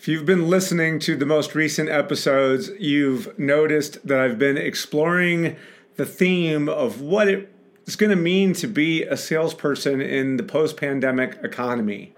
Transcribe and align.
If 0.00 0.08
you've 0.08 0.24
been 0.24 0.48
listening 0.48 0.98
to 1.00 1.14
the 1.14 1.26
most 1.26 1.54
recent 1.54 1.90
episodes, 1.90 2.70
you've 2.78 3.38
noticed 3.38 3.98
that 4.08 4.18
I've 4.18 4.38
been 4.38 4.56
exploring 4.56 5.56
the 5.96 6.06
theme 6.06 6.70
of 6.70 7.02
what 7.02 7.28
it's 7.28 7.96
going 7.96 8.08
to 8.08 8.16
mean 8.16 8.54
to 8.54 8.66
be 8.66 9.02
a 9.02 9.14
salesperson 9.14 10.00
in 10.00 10.38
the 10.38 10.42
post 10.42 10.78
pandemic 10.78 11.38
economy. 11.42 12.14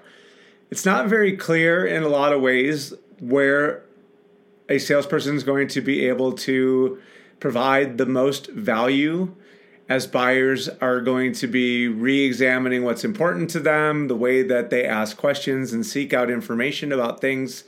It's 0.70 0.84
not 0.84 1.08
very 1.08 1.36
clear 1.36 1.84
in 1.84 2.04
a 2.04 2.08
lot 2.08 2.32
of 2.32 2.40
ways 2.40 2.94
where 3.18 3.82
a 4.68 4.78
salesperson 4.78 5.34
is 5.34 5.42
going 5.42 5.66
to 5.66 5.80
be 5.80 6.06
able 6.06 6.34
to 6.34 7.02
provide 7.40 7.98
the 7.98 8.06
most 8.06 8.46
value 8.52 9.34
as 9.88 10.06
buyers 10.06 10.68
are 10.80 11.00
going 11.00 11.32
to 11.32 11.46
be 11.46 11.88
re 11.88 12.24
examining 12.24 12.84
what's 12.84 13.04
important 13.04 13.50
to 13.50 13.60
them, 13.60 14.08
the 14.08 14.16
way 14.16 14.42
that 14.42 14.70
they 14.70 14.84
ask 14.84 15.16
questions 15.16 15.72
and 15.72 15.84
seek 15.84 16.14
out 16.14 16.30
information 16.30 16.92
about 16.92 17.20
things 17.20 17.64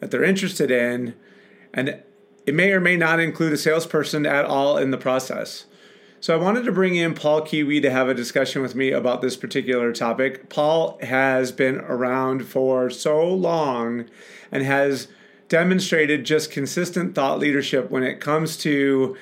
that 0.00 0.10
they're 0.10 0.24
interested 0.24 0.70
in. 0.70 1.14
And 1.74 2.00
it 2.46 2.54
may 2.54 2.72
or 2.72 2.80
may 2.80 2.96
not 2.96 3.20
include 3.20 3.52
a 3.52 3.56
salesperson 3.56 4.24
at 4.24 4.44
all 4.44 4.78
in 4.78 4.90
the 4.90 4.98
process. 4.98 5.66
So 6.20 6.34
I 6.34 6.42
wanted 6.42 6.64
to 6.64 6.72
bring 6.72 6.96
in 6.96 7.14
Paul 7.14 7.42
Kiewiet 7.42 7.82
to 7.82 7.90
have 7.90 8.08
a 8.08 8.14
discussion 8.14 8.62
with 8.62 8.74
me 8.74 8.90
about 8.90 9.20
this 9.20 9.36
particular 9.36 9.92
topic. 9.92 10.48
Paul 10.48 10.98
has 11.02 11.52
been 11.52 11.76
around 11.76 12.46
for 12.46 12.88
so 12.88 13.28
long 13.28 14.06
and 14.50 14.62
has 14.62 15.08
demonstrated 15.48 16.24
just 16.24 16.50
consistent 16.50 17.14
thought 17.14 17.38
leadership 17.38 17.90
when 17.90 18.02
it 18.02 18.20
comes 18.20 18.56
to 18.58 19.16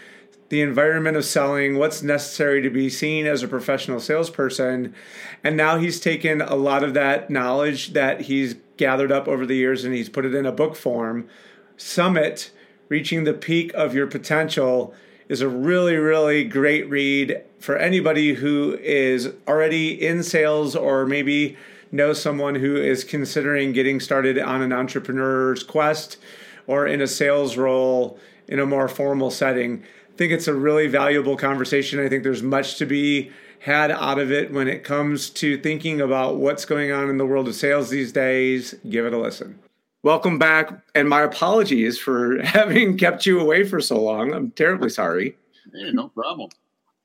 the 0.48 0.60
environment 0.60 1.16
of 1.16 1.24
selling, 1.24 1.78
what's 1.78 2.02
necessary 2.02 2.62
to 2.62 2.70
be 2.70 2.88
seen 2.90 3.26
as 3.26 3.42
a 3.42 3.48
professional 3.48 4.00
salesperson. 4.00 4.94
And 5.42 5.56
now 5.56 5.78
he's 5.78 6.00
taken 6.00 6.40
a 6.40 6.54
lot 6.54 6.84
of 6.84 6.94
that 6.94 7.30
knowledge 7.30 7.92
that 7.94 8.22
he's 8.22 8.56
gathered 8.76 9.10
up 9.10 9.26
over 9.26 9.46
the 9.46 9.56
years 9.56 9.84
and 9.84 9.94
he's 9.94 10.08
put 10.08 10.24
it 10.24 10.34
in 10.34 10.46
a 10.46 10.52
book 10.52 10.76
form. 10.76 11.28
Summit, 11.76 12.50
Reaching 12.88 13.24
the 13.24 13.32
Peak 13.32 13.72
of 13.74 13.94
Your 13.94 14.06
Potential 14.06 14.94
is 15.28 15.40
a 15.40 15.48
really, 15.48 15.96
really 15.96 16.44
great 16.44 16.88
read 16.90 17.42
for 17.58 17.76
anybody 17.76 18.34
who 18.34 18.78
is 18.82 19.32
already 19.48 19.90
in 20.06 20.22
sales 20.22 20.76
or 20.76 21.06
maybe 21.06 21.56
knows 21.90 22.20
someone 22.20 22.56
who 22.56 22.76
is 22.76 23.02
considering 23.02 23.72
getting 23.72 24.00
started 24.00 24.38
on 24.38 24.60
an 24.60 24.72
entrepreneur's 24.72 25.62
quest 25.62 26.18
or 26.66 26.86
in 26.86 27.00
a 27.00 27.06
sales 27.06 27.56
role 27.56 28.18
in 28.46 28.58
a 28.58 28.66
more 28.66 28.88
formal 28.88 29.30
setting. 29.30 29.82
I 30.14 30.16
think 30.16 30.32
it's 30.32 30.46
a 30.46 30.54
really 30.54 30.86
valuable 30.86 31.36
conversation. 31.36 31.98
I 31.98 32.08
think 32.08 32.22
there's 32.22 32.40
much 32.40 32.76
to 32.76 32.86
be 32.86 33.32
had 33.58 33.90
out 33.90 34.20
of 34.20 34.30
it 34.30 34.52
when 34.52 34.68
it 34.68 34.84
comes 34.84 35.28
to 35.30 35.58
thinking 35.58 36.00
about 36.00 36.36
what's 36.36 36.64
going 36.64 36.92
on 36.92 37.10
in 37.10 37.16
the 37.16 37.26
world 37.26 37.48
of 37.48 37.56
sales 37.56 37.90
these 37.90 38.12
days. 38.12 38.76
Give 38.88 39.06
it 39.06 39.12
a 39.12 39.18
listen. 39.18 39.58
Welcome 40.04 40.38
back, 40.38 40.70
and 40.94 41.08
my 41.08 41.22
apologies 41.22 41.98
for 41.98 42.40
having 42.44 42.96
kept 42.96 43.26
you 43.26 43.40
away 43.40 43.64
for 43.64 43.80
so 43.80 44.00
long. 44.00 44.32
I'm 44.32 44.52
terribly 44.52 44.88
sorry. 44.88 45.36
Hey, 45.74 45.90
no 45.90 46.10
problem. 46.10 46.48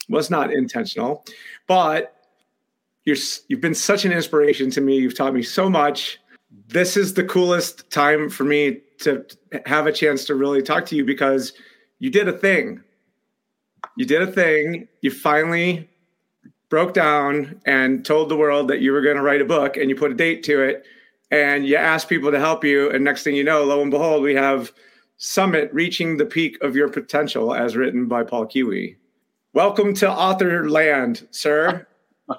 Was 0.07 0.29
not 0.29 0.53
intentional, 0.53 1.25
but 1.65 2.15
you're 3.05 3.17
you've 3.47 3.61
been 3.61 3.73
such 3.73 4.05
an 4.05 4.11
inspiration 4.11 4.69
to 4.69 4.81
me. 4.81 4.97
You've 4.97 5.17
taught 5.17 5.33
me 5.33 5.41
so 5.41 5.67
much. 5.67 6.19
This 6.67 6.95
is 6.95 7.15
the 7.15 7.23
coolest 7.23 7.89
time 7.89 8.29
for 8.29 8.43
me 8.43 8.81
to 8.99 9.25
have 9.65 9.87
a 9.87 9.91
chance 9.91 10.25
to 10.25 10.35
really 10.35 10.61
talk 10.61 10.85
to 10.87 10.95
you 10.95 11.03
because 11.03 11.53
you 11.97 12.11
did 12.11 12.27
a 12.27 12.33
thing. 12.33 12.83
You 13.99 14.05
did 14.05 14.21
a 14.21 14.31
thing. 14.31 14.87
You 15.01 15.11
finally 15.11 15.89
broke 16.69 16.93
down 16.93 17.59
and 17.65 18.05
told 18.05 18.29
the 18.29 18.37
world 18.37 18.69
that 18.69 18.79
you 18.79 18.93
were 18.93 19.01
going 19.01 19.17
to 19.17 19.21
write 19.21 19.41
a 19.41 19.45
book 19.45 19.75
and 19.75 19.89
you 19.89 19.95
put 19.97 20.09
a 20.09 20.13
date 20.13 20.41
to 20.43 20.63
it 20.63 20.85
and 21.31 21.65
you 21.65 21.75
asked 21.75 22.07
people 22.07 22.31
to 22.31 22.39
help 22.39 22.63
you 22.63 22.89
and 22.89 23.03
next 23.03 23.23
thing 23.23 23.35
you 23.35 23.43
know 23.43 23.61
lo 23.65 23.81
and 23.81 23.91
behold 23.91 24.23
we 24.23 24.33
have 24.33 24.71
summit 25.17 25.69
reaching 25.73 26.15
the 26.15 26.25
peak 26.25 26.57
of 26.61 26.77
your 26.77 26.87
potential 26.87 27.53
as 27.53 27.75
written 27.75 28.07
by 28.07 28.23
paul 28.23 28.45
kiewiet. 28.45 28.95
Welcome 29.51 29.93
to 29.95 30.09
author 30.09 30.69
land 30.69 31.27
sir. 31.31 31.85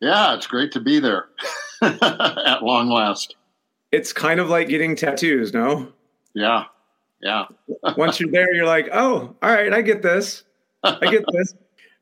Yeah 0.00 0.34
it's 0.34 0.46
great 0.46 0.72
to 0.72 0.80
be 0.80 1.00
there 1.00 1.26
at 1.82 2.62
long 2.62 2.88
last. 2.88 3.36
It's 3.92 4.14
kind 4.14 4.40
of 4.40 4.48
like 4.48 4.68
getting 4.68 4.96
tattoos 4.96 5.52
no? 5.52 5.92
Yeah 6.32 6.64
yeah 7.22 7.44
once 7.96 8.20
you're 8.20 8.30
there 8.30 8.54
you're 8.54 8.66
like 8.66 8.88
oh 8.92 9.34
all 9.42 9.50
right 9.50 9.72
i 9.72 9.82
get 9.82 10.02
this 10.02 10.44
i 10.82 11.10
get 11.10 11.24
this 11.32 11.54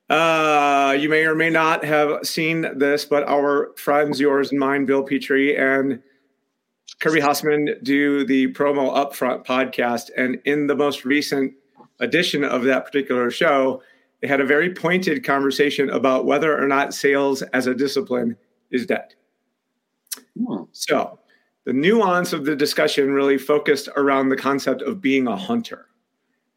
uh, 0.08 0.96
you 0.98 1.09
may 1.09 1.26
or 1.26 1.34
may 1.34 1.50
not 1.50 1.84
have 1.84 2.26
seen 2.26 2.66
this, 2.78 3.04
but 3.04 3.28
our 3.28 3.72
friends, 3.76 4.18
yours 4.18 4.50
and 4.50 4.59
mine, 4.59 4.86
Bill 4.86 5.03
Petrie 5.03 5.56
and 5.56 6.03
Kirby 7.00 7.20
Hasseman, 7.20 7.82
do 7.82 8.24
the 8.24 8.53
promo 8.54 8.94
upfront 8.94 9.44
podcast. 9.44 10.10
And 10.16 10.41
in 10.47 10.66
the 10.66 10.74
most 10.74 11.04
recent 11.04 11.53
edition 12.00 12.42
of 12.42 12.64
that 12.64 12.86
particular 12.86 13.30
show, 13.30 13.82
they 14.22 14.28
had 14.28 14.41
a 14.41 14.47
very 14.47 14.72
pointed 14.72 15.24
conversation 15.24 15.91
about 15.91 16.24
whether 16.24 16.59
or 16.59 16.66
not 16.66 16.94
sales 16.94 17.42
as 17.42 17.66
a 17.66 17.74
discipline 17.74 18.36
is 18.71 18.86
dead. 18.86 19.14
Hmm. 20.36 20.64
So, 20.72 21.18
the 21.68 21.74
nuance 21.74 22.32
of 22.32 22.47
the 22.47 22.56
discussion 22.56 23.12
really 23.12 23.36
focused 23.36 23.91
around 23.94 24.30
the 24.30 24.36
concept 24.36 24.80
of 24.80 25.03
being 25.03 25.26
a 25.26 25.36
hunter. 25.36 25.84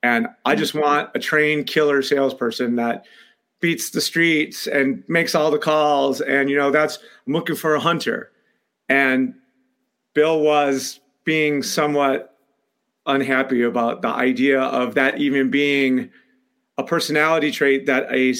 And 0.01 0.27
I 0.45 0.55
just 0.55 0.71
mm-hmm. 0.71 0.85
want 0.85 1.09
a 1.13 1.19
trained 1.19 1.67
killer 1.67 2.01
salesperson 2.01 2.77
that 2.77 3.03
beats 3.59 3.89
the 3.89 3.99
streets 3.99 4.67
and 4.67 5.03
makes 5.09 5.35
all 5.35 5.51
the 5.51 5.57
calls 5.57 6.21
and 6.21 6.49
you 6.49 6.55
know 6.55 6.71
that's 6.71 6.97
I'm 7.27 7.33
looking 7.33 7.57
for 7.57 7.75
a 7.75 7.79
hunter 7.79 8.31
and 8.87 9.35
Bill 10.13 10.39
was 10.39 11.01
being 11.25 11.61
somewhat 11.61 12.37
unhappy 13.05 13.63
about 13.63 14.01
the 14.01 14.07
idea 14.07 14.61
of 14.61 14.95
that 14.95 15.17
even 15.17 15.51
being 15.51 16.09
a 16.77 16.85
personality 16.85 17.51
trait 17.51 17.85
that 17.85 18.07
a 18.13 18.33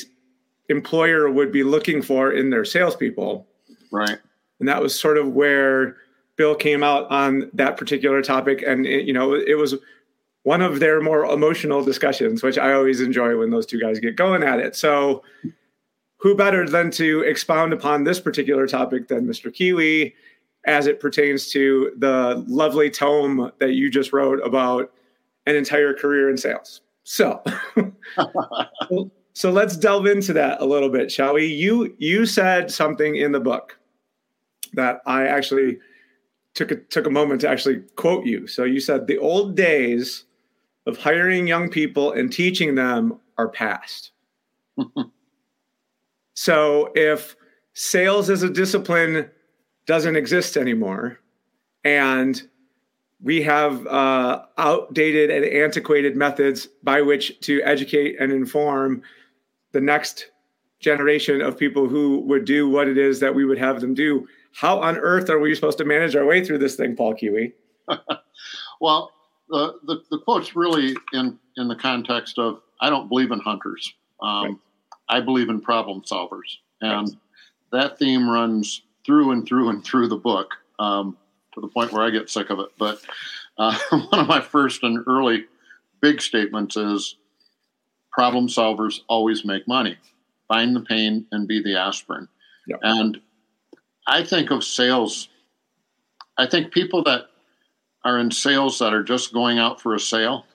employer 0.70 1.30
would 1.30 1.52
be 1.52 1.64
looking 1.64 2.02
for 2.02 2.32
in 2.32 2.50
their 2.50 2.64
salespeople. 2.64 3.46
Right. 3.92 4.20
And 4.62 4.70
that 4.70 4.82
was 4.82 4.98
sort 4.98 5.18
of 5.18 5.34
where 5.34 5.98
Bill 6.42 6.56
came 6.56 6.82
out 6.82 7.06
on 7.12 7.52
that 7.54 7.78
particular 7.78 8.24
topic. 8.24 8.64
And, 8.66 8.88
it, 8.88 9.06
you 9.06 9.14
know, 9.14 9.36
it 9.36 9.60
was 9.60 9.76
one 10.42 10.64
of 10.64 10.80
their 10.80 11.00
more 11.00 11.24
emotional 11.24 11.84
discussions, 11.84 12.42
which 12.42 12.58
I 12.58 12.74
always 12.74 13.00
enjoy 13.00 13.38
when 13.38 13.52
those 13.52 13.68
two 13.68 13.80
guys 13.80 14.00
get 14.00 14.16
going 14.16 14.42
at 14.42 14.58
it. 14.58 14.76
So, 14.76 15.22
who 16.18 16.34
better 16.34 16.68
than 16.68 16.90
to 16.94 17.20
expound 17.22 17.74
upon 17.74 18.06
this 18.06 18.20
particular 18.20 18.66
topic 18.66 19.08
than 19.08 19.28
Mr. 19.28 19.54
Kiewiet 19.54 20.14
as 20.66 20.88
it 20.88 21.00
pertains 21.00 21.52
to 21.52 21.94
the 22.00 22.44
lovely 22.48 22.90
tome 22.90 23.52
that 23.60 23.74
you 23.74 23.92
just 23.92 24.12
wrote 24.12 24.40
about 24.44 24.92
an 25.46 25.56
entire 25.56 25.94
career 25.94 26.28
in 26.28 26.40
sales? 26.40 26.82
So, 27.04 27.44
so 29.34 29.52
let's 29.52 29.78
delve 29.78 30.08
into 30.08 30.34
that 30.34 30.60
a 30.60 30.66
little 30.66 30.90
bit, 30.90 31.12
shall 31.12 31.36
we? 31.36 31.46
You 31.46 31.96
you 32.00 32.26
said 32.26 32.72
something 32.72 33.16
in 33.16 33.32
the 33.32 33.40
book 33.40 33.78
that 34.74 35.02
I 35.06 35.28
actually 35.28 35.78
took 36.54 36.72
a, 36.72 36.76
took 36.76 37.08
a 37.08 37.12
moment 37.12 37.42
to 37.42 37.50
actually 37.50 37.82
quote 37.96 38.26
you. 38.26 38.48
So 38.48 38.64
you 38.64 38.80
said 38.80 39.08
the 39.08 39.18
old 39.18 39.56
days 39.56 40.26
of 40.86 40.98
hiring 40.98 41.48
young 41.48 41.70
people 41.70 42.12
and 42.12 42.32
teaching 42.32 42.76
them 42.76 43.20
are 43.38 43.50
past. 43.50 44.12
so 46.34 46.92
if 46.96 47.36
sales 47.74 48.30
as 48.30 48.44
a 48.44 48.50
discipline 48.50 49.30
doesn't 49.86 50.16
exist 50.16 50.58
anymore 50.58 51.20
and 51.84 52.48
we 53.24 53.42
have 53.44 53.86
uh, 53.88 54.44
outdated 54.58 55.30
and 55.30 55.46
antiquated 55.46 56.16
methods 56.16 56.68
by 56.84 57.02
which 57.02 57.40
to 57.42 57.62
educate 57.64 58.16
and 58.20 58.32
inform 58.32 59.02
the 59.72 59.82
next 59.82 60.32
generation 60.80 61.42
of 61.42 61.58
people 61.58 61.88
who 61.88 62.20
would 62.22 62.46
do 62.46 62.68
what 62.68 62.88
it 62.88 62.98
is 62.98 63.20
that 63.20 63.34
we 63.34 63.46
would 63.46 63.60
have 63.60 63.80
them 63.80 63.94
do. 63.94 64.28
How 64.54 64.80
on 64.80 64.98
earth 64.98 65.30
are 65.30 65.40
we 65.40 65.54
supposed 65.56 65.78
to 65.80 65.86
manage 65.86 66.16
our 66.16 66.26
way 66.26 66.44
through 66.44 66.60
this 66.60 66.76
thing, 66.76 66.96
Paul 66.96 67.16
Kiewiet? 67.16 67.54
well, 68.82 69.12
the, 69.50 69.80
the, 69.86 70.02
the 70.12 70.20
quote's 70.20 70.56
really 70.56 70.96
in, 71.14 71.38
in 71.58 71.68
the 71.68 71.76
context 71.76 72.38
of 72.38 72.62
I 72.80 72.90
don't 72.90 73.08
believe 73.08 73.32
in 73.32 73.40
hunters. 73.40 73.94
Um, 74.22 74.46
right. 74.46 74.56
I 75.10 75.22
believe 75.22 75.50
in 75.50 75.62
problem 75.62 76.02
solvers. 76.02 76.58
And 76.82 77.10
right. 77.10 77.18
that 77.72 78.00
theme 78.00 78.30
runs 78.30 78.82
through 79.06 79.32
and 79.32 79.46
through 79.46 79.70
and 79.70 79.84
through 79.84 80.08
the 80.08 80.18
book 80.18 80.56
um, 80.80 81.18
to 81.54 81.62
the 81.62 81.68
point 81.68 81.92
where 81.92 82.04
I 82.04 82.10
get 82.10 82.30
sick 82.30 82.50
of 82.50 82.60
it. 82.60 82.70
But 82.78 83.02
uh, 83.58 83.78
one 83.90 84.22
of 84.22 84.28
my 84.28 84.42
first 84.42 84.84
and 84.84 85.04
early 85.08 85.46
big 86.02 86.22
statements 86.22 86.78
is 86.78 87.16
problem 88.12 88.48
solvers 88.48 89.02
always 89.08 89.46
make 89.46 89.68
money. 89.68 89.98
Find 90.48 90.76
the 90.76 90.82
pain 90.82 91.26
and 91.32 91.48
be 91.48 91.62
the 91.62 91.78
aspirin. 91.78 92.28
Yep. 92.68 92.80
And 92.84 93.22
I 94.12 94.26
think 94.26 94.52
of 94.52 94.62
sales, 94.62 95.30
I 96.38 96.46
think 96.46 96.74
people 96.74 97.02
that 97.04 97.28
are 98.04 98.20
in 98.20 98.30
sales 98.30 98.78
that 98.80 98.94
are 98.94 99.04
just 99.04 99.34
going 99.34 99.58
out 99.58 99.80
for 99.80 99.96
a 99.96 100.00
sale 100.00 100.46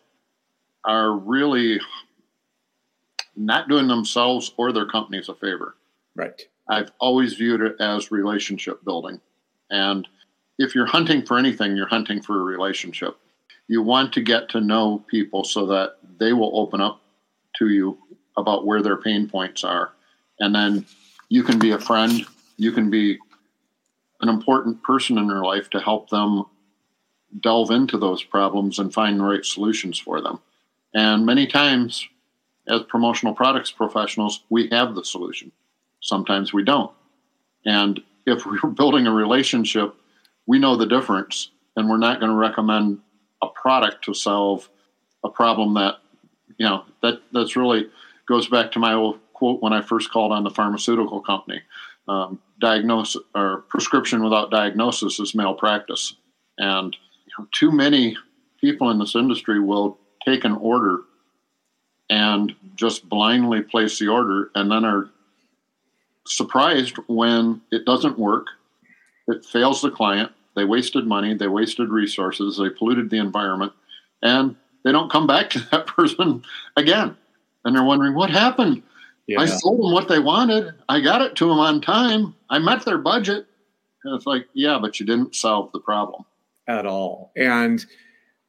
are 0.84 1.12
really 1.12 1.80
not 3.34 3.66
doing 3.66 3.88
themselves 3.88 4.52
or 4.58 4.72
their 4.72 4.86
companies 4.86 5.30
a 5.30 5.34
favor. 5.34 5.74
Right. 6.14 6.38
I've 6.68 6.90
always 7.00 7.32
viewed 7.32 7.62
it 7.62 7.76
as 7.80 8.10
relationship 8.10 8.84
building. 8.84 9.22
And 9.70 10.06
if 10.58 10.74
you're 10.74 10.84
hunting 10.84 11.24
for 11.24 11.38
anything, 11.38 11.78
you're 11.78 11.88
hunting 11.88 12.20
for 12.20 12.38
a 12.38 12.44
relationship. 12.44 13.16
You 13.68 13.80
want 13.80 14.12
to 14.14 14.20
get 14.20 14.50
to 14.50 14.60
know 14.60 15.02
people 15.08 15.44
so 15.44 15.64
that 15.66 15.96
they 16.18 16.34
will 16.34 16.60
open 16.60 16.82
up 16.82 17.00
to 17.58 17.70
you 17.70 17.96
about 18.36 18.66
where 18.66 18.82
their 18.82 18.98
pain 18.98 19.30
points 19.30 19.64
are. 19.64 19.92
And 20.40 20.54
then 20.54 20.84
you 21.30 21.42
can 21.42 21.58
be 21.58 21.70
a 21.70 21.78
friend, 21.78 22.26
you 22.58 22.70
can 22.70 22.90
be 22.90 23.18
an 24.20 24.28
important 24.28 24.82
person 24.82 25.18
in 25.18 25.28
their 25.28 25.42
life 25.42 25.70
to 25.70 25.80
help 25.80 26.10
them 26.10 26.44
delve 27.40 27.70
into 27.70 27.98
those 27.98 28.22
problems 28.22 28.78
and 28.78 28.94
find 28.94 29.20
the 29.20 29.24
right 29.24 29.44
solutions 29.44 29.98
for 29.98 30.20
them. 30.20 30.40
And 30.94 31.26
many 31.26 31.46
times, 31.46 32.08
as 32.66 32.82
promotional 32.84 33.34
products 33.34 33.70
professionals, 33.70 34.42
we 34.48 34.68
have 34.68 34.94
the 34.94 35.04
solution. 35.04 35.52
Sometimes 36.00 36.52
we 36.52 36.64
don't. 36.64 36.92
And 37.64 38.00
if 38.26 38.46
we're 38.46 38.70
building 38.70 39.06
a 39.06 39.12
relationship, 39.12 39.94
we 40.46 40.58
know 40.58 40.76
the 40.76 40.86
difference, 40.86 41.50
and 41.76 41.88
we're 41.88 41.98
not 41.98 42.20
going 42.20 42.30
to 42.30 42.38
recommend 42.38 43.00
a 43.42 43.48
product 43.48 44.04
to 44.04 44.14
solve 44.14 44.68
a 45.24 45.28
problem 45.28 45.74
that 45.74 45.96
you 46.58 46.66
know 46.66 46.84
that 47.02 47.20
that's 47.32 47.56
really 47.56 47.88
goes 48.26 48.48
back 48.48 48.72
to 48.72 48.78
my 48.78 48.94
old 48.94 49.18
quote 49.34 49.60
when 49.60 49.72
I 49.72 49.82
first 49.82 50.10
called 50.10 50.32
on 50.32 50.44
the 50.44 50.50
pharmaceutical 50.50 51.20
company. 51.20 51.60
Um, 52.08 52.40
diagnosis 52.60 53.20
or 53.34 53.64
prescription 53.68 54.22
without 54.22 54.50
diagnosis 54.50 55.18
is 55.18 55.34
malpractice, 55.34 56.14
and 56.58 56.96
you 57.26 57.32
know, 57.38 57.48
too 57.52 57.70
many 57.70 58.16
people 58.60 58.90
in 58.90 58.98
this 58.98 59.14
industry 59.14 59.60
will 59.60 59.98
take 60.24 60.44
an 60.44 60.52
order 60.52 61.00
and 62.08 62.54
just 62.76 63.08
blindly 63.08 63.62
place 63.62 63.98
the 63.98 64.08
order, 64.08 64.50
and 64.54 64.70
then 64.70 64.84
are 64.84 65.10
surprised 66.26 66.96
when 67.08 67.60
it 67.70 67.84
doesn't 67.84 68.18
work. 68.18 68.46
It 69.28 69.44
fails 69.44 69.82
the 69.82 69.90
client. 69.90 70.30
They 70.54 70.64
wasted 70.64 71.06
money. 71.06 71.34
They 71.34 71.48
wasted 71.48 71.90
resources. 71.90 72.56
They 72.56 72.70
polluted 72.70 73.10
the 73.10 73.18
environment, 73.18 73.72
and 74.22 74.56
they 74.84 74.92
don't 74.92 75.10
come 75.10 75.26
back 75.26 75.50
to 75.50 75.60
that 75.70 75.86
person 75.86 76.44
again. 76.76 77.16
And 77.64 77.74
they're 77.74 77.84
wondering 77.84 78.14
what 78.14 78.30
happened. 78.30 78.82
Yeah. 79.26 79.40
I 79.40 79.46
sold 79.46 79.80
them 79.80 79.92
what 79.92 80.08
they 80.08 80.20
wanted. 80.20 80.74
I 80.88 81.00
got 81.00 81.22
it 81.22 81.34
to 81.36 81.48
them 81.48 81.58
on 81.58 81.80
time. 81.80 82.34
I 82.48 82.58
met 82.58 82.84
their 82.84 82.98
budget. 82.98 83.46
And 84.04 84.14
it's 84.14 84.26
like, 84.26 84.46
yeah, 84.54 84.78
but 84.80 85.00
you 85.00 85.06
didn't 85.06 85.34
solve 85.34 85.72
the 85.72 85.80
problem 85.80 86.24
at 86.68 86.86
all. 86.86 87.32
And 87.36 87.84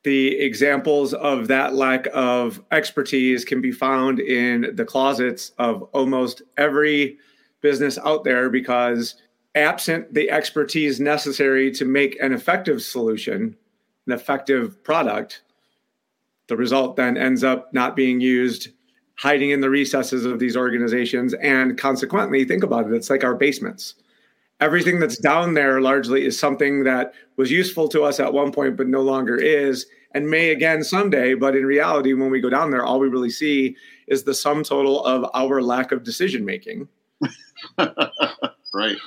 the 0.03 0.39
examples 0.39 1.13
of 1.15 1.47
that 1.47 1.73
lack 1.73 2.07
of 2.13 2.63
expertise 2.71 3.43
can 3.43 3.59
be 3.59 3.71
found 3.71 4.19
in 4.19 4.75
the 4.75 4.85
closets 4.85 5.51
of 5.57 5.83
almost 5.93 6.43
every 6.57 7.17
business 7.61 7.97
out 7.97 8.23
there 8.23 8.49
because 8.49 9.15
absent 9.55 10.13
the 10.13 10.29
expertise 10.29 10.99
necessary 10.99 11.71
to 11.71 11.85
make 11.85 12.17
an 12.21 12.31
effective 12.31 12.81
solution, 12.83 13.55
an 14.05 14.13
effective 14.13 14.83
product, 14.83 15.41
the 16.47 16.55
result 16.55 16.95
then 16.95 17.17
ends 17.17 17.43
up 17.43 17.73
not 17.73 17.95
being 17.95 18.21
used 18.21 18.69
hiding 19.17 19.49
in 19.49 19.61
the 19.61 19.69
recesses 19.69 20.25
of 20.25 20.39
these 20.39 20.55
organizations 20.55 21.33
and 21.35 21.77
consequently 21.77 22.45
think 22.45 22.63
about 22.63 22.85
it 22.85 22.93
it's 22.93 23.09
like 23.09 23.23
our 23.23 23.35
basements. 23.35 23.95
Everything 24.59 24.99
that's 24.99 25.19
down 25.19 25.53
there 25.53 25.81
largely 25.81 26.25
is 26.25 26.39
something 26.39 26.83
that 26.83 27.13
was 27.35 27.51
useful 27.51 27.87
to 27.89 28.03
us 28.03 28.19
at 28.19 28.33
one 28.33 28.51
point 28.51 28.77
but 28.77 28.87
no 28.87 29.01
longer 29.01 29.35
is 29.35 29.85
and 30.13 30.29
may 30.29 30.49
again 30.49 30.83
someday 30.83 31.33
but 31.33 31.55
in 31.55 31.65
reality 31.65 32.13
when 32.13 32.31
we 32.31 32.41
go 32.41 32.49
down 32.49 32.71
there 32.71 32.83
all 32.83 32.99
we 32.99 33.07
really 33.07 33.29
see 33.29 33.75
is 34.07 34.23
the 34.23 34.33
sum 34.33 34.63
total 34.63 35.05
of 35.05 35.29
our 35.33 35.61
lack 35.61 35.91
of 35.91 36.03
decision 36.03 36.43
making 36.45 36.87
right. 38.73 38.97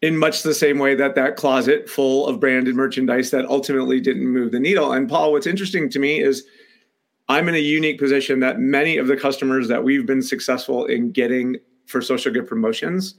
In 0.00 0.16
much 0.16 0.42
the 0.42 0.54
same 0.54 0.78
way 0.78 0.94
that 0.94 1.16
that 1.16 1.36
closet 1.36 1.88
full 1.88 2.26
of 2.26 2.38
branded 2.38 2.76
merchandise 2.76 3.30
that 3.30 3.46
ultimately 3.46 4.00
didn't 4.00 4.28
move 4.28 4.52
the 4.52 4.60
needle. 4.60 4.92
And 4.92 5.08
Paul, 5.08 5.32
what's 5.32 5.46
interesting 5.46 5.88
to 5.90 5.98
me 5.98 6.20
is 6.20 6.44
I'm 7.28 7.48
in 7.48 7.54
a 7.54 7.58
unique 7.58 7.98
position 7.98 8.40
that 8.40 8.58
many 8.58 8.96
of 8.96 9.06
the 9.06 9.16
customers 9.16 9.68
that 9.68 9.84
we've 9.84 10.06
been 10.06 10.22
successful 10.22 10.86
in 10.86 11.10
getting 11.10 11.56
for 11.86 12.00
social 12.00 12.32
good 12.32 12.46
promotions 12.46 13.14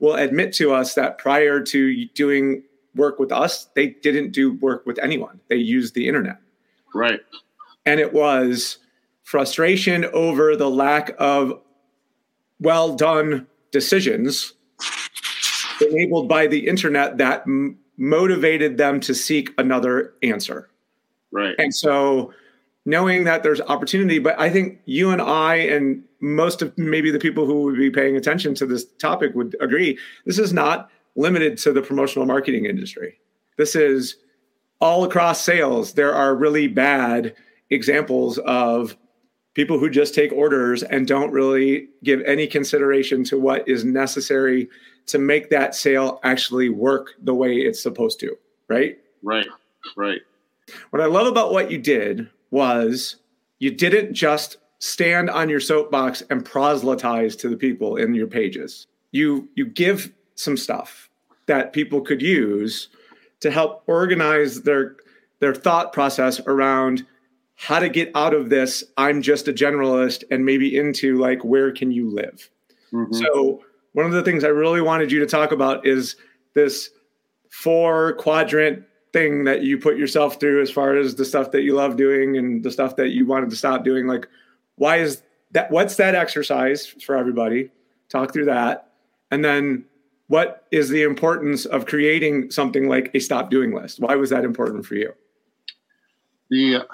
will 0.00 0.14
admit 0.14 0.52
to 0.54 0.72
us 0.72 0.94
that 0.94 1.18
prior 1.18 1.60
to 1.60 2.06
doing 2.06 2.62
work 2.94 3.18
with 3.18 3.30
us, 3.32 3.66
they 3.74 3.88
didn't 3.88 4.32
do 4.32 4.54
work 4.54 4.84
with 4.84 4.98
anyone. 4.98 5.40
They 5.48 5.56
used 5.56 5.94
the 5.94 6.08
internet. 6.08 6.38
Right. 6.94 7.20
And 7.86 8.00
it 8.00 8.12
was 8.12 8.78
frustration 9.22 10.04
over 10.06 10.56
the 10.56 10.68
lack 10.68 11.14
of 11.18 11.60
well 12.60 12.94
done 12.94 13.46
decisions 13.70 14.54
enabled 15.80 16.28
by 16.28 16.46
the 16.46 16.66
internet 16.68 17.18
that 17.18 17.42
m- 17.42 17.78
motivated 17.96 18.76
them 18.76 19.00
to 19.00 19.14
seek 19.14 19.52
another 19.58 20.14
answer. 20.22 20.68
Right. 21.30 21.54
And 21.58 21.74
so 21.74 22.32
knowing 22.84 23.24
that 23.24 23.42
there's 23.42 23.60
opportunity, 23.60 24.18
but 24.18 24.38
I 24.38 24.50
think 24.50 24.80
you 24.84 25.10
and 25.10 25.22
I 25.22 25.56
and 25.56 26.02
most 26.20 26.62
of 26.62 26.76
maybe 26.76 27.10
the 27.10 27.18
people 27.18 27.46
who 27.46 27.62
would 27.62 27.76
be 27.76 27.90
paying 27.90 28.16
attention 28.16 28.54
to 28.56 28.66
this 28.66 28.84
topic 28.98 29.34
would 29.34 29.56
agree 29.60 29.98
this 30.24 30.38
is 30.38 30.52
not 30.52 30.90
limited 31.14 31.58
to 31.58 31.72
the 31.72 31.82
promotional 31.82 32.26
marketing 32.26 32.64
industry. 32.66 33.18
This 33.56 33.76
is 33.76 34.16
all 34.80 35.04
across 35.04 35.40
sales. 35.40 35.94
There 35.94 36.14
are 36.14 36.34
really 36.34 36.66
bad 36.66 37.34
examples 37.70 38.38
of 38.38 38.96
people 39.54 39.78
who 39.78 39.90
just 39.90 40.14
take 40.14 40.32
orders 40.32 40.82
and 40.82 41.06
don't 41.06 41.30
really 41.30 41.88
give 42.02 42.20
any 42.22 42.46
consideration 42.46 43.22
to 43.24 43.38
what 43.38 43.68
is 43.68 43.84
necessary 43.84 44.68
to 45.06 45.18
make 45.18 45.50
that 45.50 45.74
sale 45.74 46.20
actually 46.22 46.68
work 46.68 47.10
the 47.22 47.34
way 47.34 47.56
it's 47.56 47.82
supposed 47.82 48.18
to, 48.20 48.36
right? 48.68 48.98
Right, 49.22 49.46
right. 49.96 50.20
What 50.90 51.02
I 51.02 51.06
love 51.06 51.26
about 51.26 51.52
what 51.52 51.70
you 51.70 51.78
did 51.78 52.28
was 52.52 53.16
you 53.58 53.72
didn't 53.72 54.14
just 54.14 54.58
stand 54.78 55.30
on 55.30 55.48
your 55.48 55.60
soapbox 55.60 56.22
and 56.30 56.44
proselytize 56.44 57.34
to 57.36 57.48
the 57.48 57.56
people 57.56 57.96
in 57.96 58.14
your 58.14 58.28
pages. 58.28 58.86
You 59.10 59.48
you 59.56 59.66
give 59.66 60.12
some 60.36 60.56
stuff. 60.56 61.08
that 61.46 61.72
people 61.72 62.00
could 62.00 62.22
use 62.22 62.88
to 63.40 63.50
help 63.50 63.82
organize 63.88 64.62
their 64.62 64.96
their 65.40 65.54
thought 65.54 65.92
process 65.92 66.40
around 66.46 67.04
how 67.56 67.80
to 67.80 67.88
get 67.88 68.10
out 68.14 68.32
of 68.32 68.48
this 68.48 68.84
i'm 68.96 69.20
just 69.20 69.48
a 69.48 69.52
generalist 69.52 70.22
and 70.30 70.44
maybe 70.44 70.76
into 70.76 71.18
like 71.18 71.44
where 71.44 71.72
can 71.72 71.90
you 71.90 72.08
live 72.08 72.48
mm-hmm. 72.92 73.12
so 73.12 73.62
one 73.92 74.06
of 74.06 74.12
the 74.12 74.22
things 74.22 74.44
i 74.44 74.48
really 74.48 74.80
wanted 74.80 75.10
you 75.10 75.18
to 75.18 75.26
talk 75.26 75.50
about 75.50 75.84
is 75.84 76.16
this 76.54 76.90
four 77.50 78.14
quadrant 78.14 78.84
thing 79.12 79.44
that 79.44 79.62
you 79.62 79.78
put 79.78 79.96
yourself 79.96 80.40
through 80.40 80.62
as 80.62 80.70
far 80.70 80.96
as 80.96 81.14
the 81.14 81.24
stuff 81.24 81.50
that 81.50 81.62
you 81.62 81.74
love 81.74 81.96
doing 81.96 82.36
and 82.36 82.62
the 82.62 82.70
stuff 82.70 82.96
that 82.96 83.10
you 83.10 83.26
wanted 83.26 83.50
to 83.50 83.56
stop 83.56 83.84
doing 83.84 84.06
like 84.06 84.26
why 84.76 84.96
is 84.96 85.22
that 85.52 85.70
what's 85.70 85.96
that 85.96 86.14
exercise 86.14 86.86
for 86.86 87.16
everybody? 87.16 87.70
Talk 88.08 88.32
through 88.32 88.46
that. 88.46 88.92
And 89.30 89.44
then 89.44 89.84
what 90.28 90.66
is 90.70 90.88
the 90.88 91.02
importance 91.02 91.66
of 91.66 91.86
creating 91.86 92.50
something 92.50 92.88
like 92.88 93.10
a 93.14 93.20
stop 93.20 93.50
doing 93.50 93.74
list? 93.74 94.00
Why 94.00 94.14
was 94.14 94.30
that 94.30 94.44
important 94.44 94.86
for 94.86 94.94
you? 94.94 95.12
The 96.50 96.86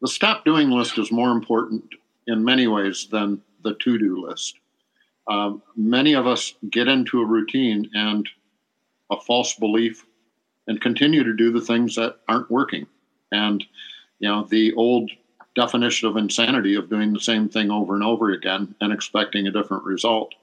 the 0.00 0.08
stop 0.08 0.44
doing 0.44 0.70
list 0.70 0.98
is 0.98 1.10
more 1.10 1.30
important 1.30 1.84
in 2.26 2.44
many 2.44 2.66
ways 2.66 3.08
than 3.10 3.40
the 3.62 3.74
to 3.74 3.98
do 3.98 4.26
list. 4.26 4.58
Um, 5.28 5.62
many 5.76 6.14
of 6.14 6.26
us 6.26 6.54
get 6.70 6.86
into 6.88 7.20
a 7.20 7.26
routine 7.26 7.90
and 7.94 8.28
a 9.10 9.20
false 9.20 9.54
belief 9.54 10.04
and 10.66 10.80
continue 10.80 11.24
to 11.24 11.34
do 11.34 11.52
the 11.52 11.60
things 11.60 11.94
that 11.96 12.16
aren't 12.28 12.50
working. 12.50 12.86
And, 13.32 13.64
you 14.18 14.28
know, 14.28 14.44
the 14.44 14.72
old 14.74 15.10
definition 15.54 16.08
of 16.08 16.16
insanity 16.16 16.74
of 16.74 16.90
doing 16.90 17.12
the 17.12 17.20
same 17.20 17.48
thing 17.48 17.70
over 17.70 17.94
and 17.94 18.04
over 18.04 18.30
again 18.30 18.74
and 18.80 18.92
expecting 18.92 19.46
a 19.46 19.52
different 19.52 19.84
result. 19.84 20.34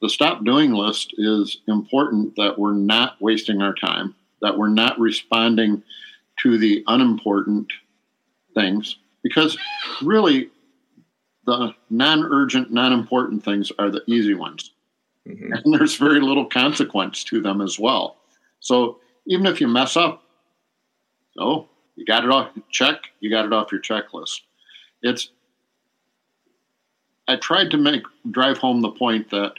The 0.00 0.08
stop 0.08 0.44
doing 0.44 0.72
list 0.72 1.14
is 1.18 1.58
important 1.68 2.34
that 2.36 2.58
we're 2.58 2.72
not 2.72 3.20
wasting 3.20 3.60
our 3.62 3.74
time, 3.74 4.14
that 4.40 4.56
we're 4.56 4.68
not 4.68 4.98
responding 4.98 5.82
to 6.42 6.58
the 6.58 6.82
unimportant 6.86 7.72
things, 8.54 8.96
because 9.22 9.56
really 10.02 10.50
the 11.46 11.74
non 11.90 12.24
urgent, 12.24 12.72
non 12.72 12.92
important 12.92 13.44
things 13.44 13.70
are 13.78 13.90
the 13.90 14.02
easy 14.06 14.34
ones. 14.34 14.72
Mm-hmm. 15.28 15.52
And 15.52 15.74
there's 15.74 15.96
very 15.96 16.20
little 16.20 16.46
consequence 16.46 17.22
to 17.24 17.40
them 17.40 17.60
as 17.60 17.78
well. 17.78 18.16
So 18.60 19.00
even 19.26 19.46
if 19.46 19.60
you 19.60 19.68
mess 19.68 19.96
up, 19.96 20.22
oh, 21.38 21.68
you 21.96 22.04
got 22.04 22.24
it 22.24 22.30
off 22.30 22.50
check, 22.70 22.96
you 23.20 23.30
got 23.30 23.44
it 23.44 23.52
off 23.52 23.72
your 23.72 23.80
checklist. 23.80 24.40
It's 25.02 25.30
I 27.28 27.36
tried 27.36 27.70
to 27.70 27.76
make 27.76 28.02
drive 28.30 28.58
home 28.58 28.80
the 28.80 28.90
point 28.90 29.30
that 29.30 29.54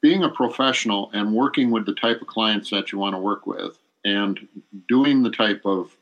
being 0.00 0.22
a 0.22 0.28
professional 0.28 1.10
and 1.12 1.34
working 1.34 1.70
with 1.70 1.86
the 1.86 1.94
type 1.94 2.20
of 2.20 2.28
clients 2.28 2.70
that 2.70 2.92
you 2.92 2.98
want 2.98 3.14
to 3.14 3.18
work 3.18 3.46
with 3.46 3.78
and 4.04 4.46
doing 4.88 5.22
the 5.22 5.30
type 5.30 5.62
of 5.64 5.96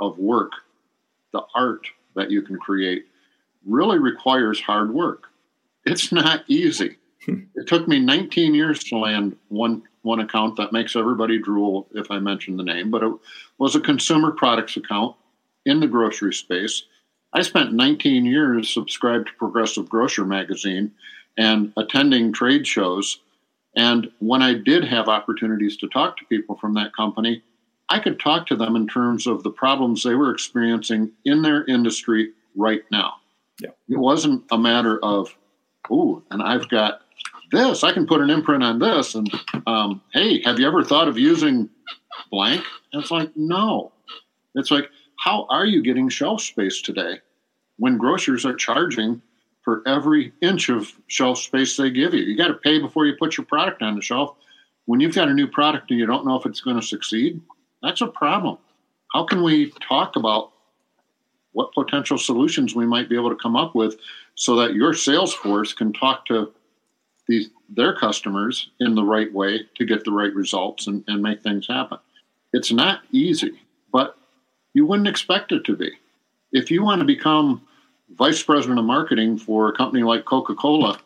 of 0.00 0.18
work, 0.18 0.52
the 1.32 1.42
art 1.54 1.86
that 2.14 2.30
you 2.30 2.42
can 2.42 2.58
create 2.58 3.06
really 3.66 3.98
requires 3.98 4.60
hard 4.60 4.92
work. 4.92 5.24
It's 5.84 6.12
not 6.12 6.44
easy. 6.48 6.98
Hmm. 7.24 7.40
it 7.54 7.66
took 7.66 7.88
me 7.88 7.98
19 7.98 8.54
years 8.54 8.84
to 8.84 8.98
land 8.98 9.36
one 9.48 9.82
one 10.08 10.20
account 10.20 10.56
that 10.56 10.72
makes 10.72 10.96
everybody 10.96 11.38
drool 11.38 11.86
if 11.94 12.10
I 12.10 12.18
mention 12.18 12.56
the 12.56 12.64
name, 12.64 12.90
but 12.90 13.02
it 13.02 13.12
was 13.58 13.76
a 13.76 13.80
consumer 13.80 14.32
products 14.32 14.78
account 14.78 15.14
in 15.66 15.80
the 15.80 15.86
grocery 15.86 16.32
space. 16.32 16.84
I 17.34 17.42
spent 17.42 17.74
19 17.74 18.24
years 18.24 18.72
subscribed 18.72 19.26
to 19.26 19.34
Progressive 19.34 19.86
Grocer 19.86 20.24
magazine 20.24 20.92
and 21.36 21.74
attending 21.76 22.32
trade 22.32 22.66
shows. 22.66 23.20
And 23.76 24.10
when 24.18 24.40
I 24.40 24.54
did 24.54 24.82
have 24.84 25.08
opportunities 25.08 25.76
to 25.76 25.88
talk 25.88 26.16
to 26.16 26.24
people 26.24 26.56
from 26.56 26.72
that 26.74 26.96
company, 26.96 27.42
I 27.90 27.98
could 27.98 28.18
talk 28.18 28.46
to 28.46 28.56
them 28.56 28.76
in 28.76 28.88
terms 28.88 29.26
of 29.26 29.42
the 29.42 29.50
problems 29.50 30.02
they 30.02 30.14
were 30.14 30.32
experiencing 30.32 31.12
in 31.26 31.42
their 31.42 31.66
industry 31.66 32.32
right 32.56 32.82
now. 32.90 33.16
Yeah. 33.60 33.70
It 33.90 33.98
wasn't 33.98 34.44
a 34.50 34.56
matter 34.56 34.98
of, 35.02 35.36
oh, 35.90 36.22
and 36.30 36.42
I've 36.42 36.70
got 36.70 37.02
this. 37.50 37.84
I 37.84 37.92
can 37.92 38.06
put 38.06 38.20
an 38.20 38.30
imprint 38.30 38.62
on 38.62 38.78
this. 38.78 39.14
And 39.14 39.30
um, 39.66 40.02
hey, 40.12 40.42
have 40.42 40.58
you 40.58 40.66
ever 40.66 40.84
thought 40.84 41.08
of 41.08 41.18
using 41.18 41.68
blank? 42.30 42.64
And 42.92 43.02
it's 43.02 43.10
like, 43.10 43.30
no. 43.36 43.92
It's 44.54 44.70
like, 44.70 44.90
how 45.18 45.46
are 45.50 45.66
you 45.66 45.82
getting 45.82 46.08
shelf 46.08 46.40
space 46.42 46.80
today 46.80 47.20
when 47.76 47.98
grocers 47.98 48.44
are 48.46 48.54
charging 48.54 49.20
for 49.62 49.82
every 49.86 50.32
inch 50.40 50.68
of 50.68 50.92
shelf 51.08 51.38
space 51.38 51.76
they 51.76 51.90
give 51.90 52.14
you? 52.14 52.22
You 52.22 52.36
got 52.36 52.48
to 52.48 52.54
pay 52.54 52.78
before 52.78 53.06
you 53.06 53.14
put 53.18 53.36
your 53.36 53.46
product 53.46 53.82
on 53.82 53.94
the 53.94 54.02
shelf. 54.02 54.36
When 54.86 55.00
you've 55.00 55.14
got 55.14 55.28
a 55.28 55.34
new 55.34 55.46
product 55.46 55.90
and 55.90 55.98
you 55.98 56.06
don't 56.06 56.24
know 56.24 56.36
if 56.36 56.46
it's 56.46 56.60
going 56.60 56.80
to 56.80 56.86
succeed, 56.86 57.40
that's 57.82 58.00
a 58.00 58.06
problem. 58.06 58.58
How 59.12 59.24
can 59.24 59.42
we 59.42 59.72
talk 59.86 60.16
about 60.16 60.52
what 61.52 61.72
potential 61.72 62.18
solutions 62.18 62.74
we 62.74 62.86
might 62.86 63.08
be 63.08 63.16
able 63.16 63.30
to 63.30 63.36
come 63.36 63.56
up 63.56 63.74
with 63.74 63.96
so 64.34 64.56
that 64.56 64.74
your 64.74 64.94
sales 64.94 65.34
force 65.34 65.72
can 65.72 65.92
talk 65.92 66.24
to 66.26 66.52
these 67.28 67.50
their 67.68 67.94
customers 67.94 68.70
in 68.80 68.94
the 68.94 69.04
right 69.04 69.32
way 69.32 69.60
to 69.76 69.84
get 69.84 70.04
the 70.04 70.10
right 70.10 70.34
results 70.34 70.86
and, 70.86 71.04
and 71.06 71.22
make 71.22 71.42
things 71.42 71.66
happen. 71.68 71.98
It's 72.52 72.72
not 72.72 73.02
easy, 73.12 73.60
but 73.92 74.16
you 74.72 74.86
wouldn't 74.86 75.08
expect 75.08 75.52
it 75.52 75.64
to 75.64 75.76
be. 75.76 75.90
If 76.50 76.70
you 76.70 76.82
want 76.82 77.00
to 77.00 77.04
become 77.04 77.66
vice 78.16 78.42
president 78.42 78.78
of 78.78 78.86
marketing 78.86 79.36
for 79.36 79.68
a 79.68 79.76
company 79.76 80.02
like 80.02 80.24
Coca 80.24 80.54
Cola, 80.54 80.98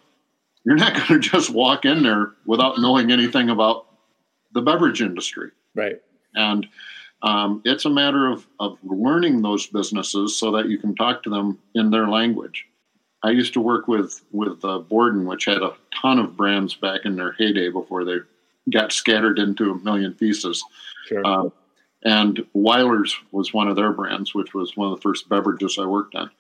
you're 0.65 0.77
not 0.77 0.95
going 1.09 1.21
to 1.21 1.29
just 1.29 1.51
walk 1.51 1.85
in 1.85 2.03
there 2.03 2.33
without 2.47 2.79
knowing 2.79 3.11
anything 3.11 3.51
about 3.51 3.87
the 4.53 4.63
beverage 4.63 5.03
industry. 5.03 5.51
Right. 5.75 6.01
And 6.35 6.67
um, 7.23 7.63
it's 7.65 7.85
a 7.85 7.91
matter 7.91 8.29
of, 8.29 8.47
of 8.61 8.79
learning 8.85 9.43
those 9.43 9.67
businesses 9.67 10.39
so 10.39 10.53
that 10.53 10.69
you 10.69 10.79
can 10.79 10.95
talk 10.95 11.23
to 11.25 11.31
them 11.31 11.59
in 11.75 11.91
their 11.91 12.09
language. 12.09 12.67
I 13.23 13.31
used 13.31 13.53
to 13.55 13.61
work 13.61 13.89
with 13.89 14.23
with 14.33 14.65
uh, 14.65 14.79
Borden, 14.79 15.27
which 15.27 15.45
had 15.45 15.63
a 15.63 15.75
ton 16.01 16.19
of 16.19 16.37
brands 16.37 16.75
back 16.75 17.01
in 17.05 17.17
their 17.17 17.33
heyday 17.33 17.69
before 17.69 18.05
they 18.05 18.19
got 18.71 18.93
scattered 18.93 19.39
into 19.39 19.71
a 19.71 19.79
million 19.79 20.15
pieces. 20.15 20.63
Sure. 21.07 21.27
Uh, 21.27 21.51
and 22.05 22.45
Wyler's 22.53 23.15
was 23.31 23.55
one 23.55 23.69
of 23.69 23.77
their 23.77 23.93
brands, 23.93 24.35
which 24.35 24.55
was 24.55 24.77
one 24.77 24.91
of 24.93 24.97
the 24.97 25.03
first 25.03 25.29
beverages 25.29 25.79
I 25.79 25.87
worked 25.87 26.15
on. 26.15 26.31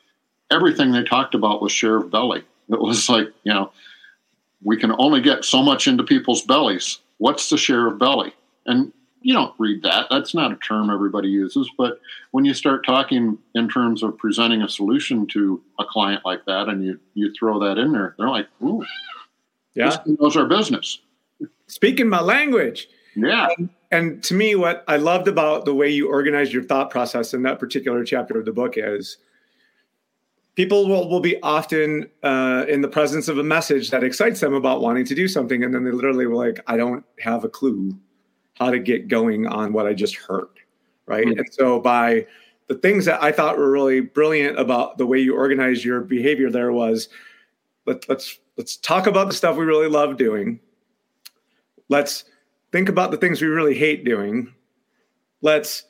Everything 0.51 0.91
they 0.91 1.05
talked 1.05 1.35
about 1.35 1.63
was 1.63 1.73
share 1.73 1.97
of 1.97 2.11
belly. 2.11 2.43
It 2.69 2.81
was 2.81 3.09
like, 3.09 3.29
you 3.45 3.53
know, 3.53 3.73
we 4.63 4.77
can 4.77 4.93
only 4.99 5.21
get 5.21 5.45
so 5.45 5.63
much 5.63 5.87
into 5.87 6.03
people's 6.03 6.43
bellies. 6.43 6.99
What's 7.19 7.49
the 7.49 7.59
share 7.59 7.87
of 7.87 7.99
belly? 7.99 8.33
And 8.67 8.93
you 9.23 9.33
don't 9.33 9.55
read 9.59 9.83
that. 9.83 10.07
That's 10.11 10.35
not 10.35 10.53
a 10.53 10.57
term 10.57 10.91
everybody 10.91 11.29
uses. 11.29 11.71
But 11.79 11.99
when 12.33 12.45
you 12.45 12.55
start 12.55 12.85
talking 12.85 13.39
in 13.55 13.69
terms 13.69 14.03
of 14.03 14.17
presenting 14.19 14.63
a 14.63 14.69
solution 14.69 15.27
to 15.29 15.63
a 15.79 15.85
client 15.85 16.23
like 16.25 16.45
that, 16.47 16.69
and 16.69 16.85
you 16.85 17.01
you 17.15 17.33
throw 17.39 17.59
that 17.61 17.79
in 17.79 17.93
there, 17.93 18.15
they're 18.19 18.29
like, 18.29 18.49
"Ooh, 18.63 18.85
yeah, 19.75 19.91
this 19.91 20.19
knows 20.19 20.37
our 20.37 20.47
business." 20.47 21.01
Speaking 21.67 22.09
my 22.09 22.21
language. 22.21 22.89
Yeah. 23.15 23.49
And, 23.59 23.69
and 23.91 24.25
to 24.25 24.35
me, 24.35 24.55
what 24.55 24.85
I 24.89 24.97
loved 24.97 25.29
about 25.29 25.67
the 25.67 25.75
way 25.75 25.91
you 25.91 26.09
organized 26.09 26.53
your 26.53 26.63
thought 26.63 26.91
process 26.91 27.35
in 27.35 27.43
that 27.43 27.59
particular 27.59 28.05
chapter 28.05 28.39
of 28.39 28.47
the 28.47 28.53
book 28.53 28.75
is 28.77 29.19
people 30.55 30.89
will, 30.89 31.09
will 31.09 31.21
be 31.21 31.41
often 31.43 32.09
uh, 32.23 32.65
in 32.69 32.81
the 32.81 32.89
presence 32.89 33.29
of 33.29 33.39
a 33.39 33.43
message 33.43 33.91
that 33.91 34.05
excites 34.05 34.41
them 34.41 34.55
about 34.55 34.81
wanting 34.81 35.05
to 35.07 35.15
do 35.15 35.29
something 35.29 35.63
and 35.63 35.75
then 35.75 35.85
they 35.85 35.91
literally 35.91 36.27
were 36.27 36.35
like 36.35 36.61
i 36.67 36.77
don't 36.77 37.05
have 37.21 37.45
a 37.45 37.49
clue 37.49 37.97
how 38.65 38.71
to 38.71 38.79
get 38.79 39.09
going 39.09 39.47
on 39.47 39.73
what 39.73 39.87
I 39.87 39.93
just 39.93 40.17
heard. 40.17 40.49
Right. 41.07 41.27
Mm-hmm. 41.27 41.39
And 41.39 41.49
so 41.53 41.81
by 41.81 42.27
the 42.69 42.75
things 42.77 43.05
that 43.05 43.23
I 43.23 43.33
thought 43.33 43.59
were 43.59 43.71
really 43.71 44.01
brilliant 44.01 44.59
about 44.59 44.99
the 44.99 45.07
way 45.07 45.19
you 45.19 45.37
organized 45.37 45.85
your 45.85 46.01
behavior 46.01 46.51
there 46.51 46.73
was 46.73 47.09
let, 47.87 48.09
let's 48.09 48.39
let's 48.57 48.77
talk 48.77 49.07
about 49.07 49.29
the 49.29 49.35
stuff 49.35 49.57
we 49.57 49.65
really 49.65 49.89
love 49.89 50.17
doing. 50.17 50.61
Let's 51.89 52.25
think 52.71 52.89
about 52.89 53.11
the 53.11 53.17
things 53.17 53.43
we 53.43 53.49
really 53.49 53.75
hate 53.75 54.05
doing. 54.05 54.55
Let's 55.43 55.85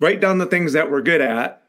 write 0.00 0.20
down 0.20 0.38
the 0.38 0.46
things 0.46 0.72
that 0.72 0.90
we're 0.90 1.02
good 1.02 1.20
at. 1.20 1.62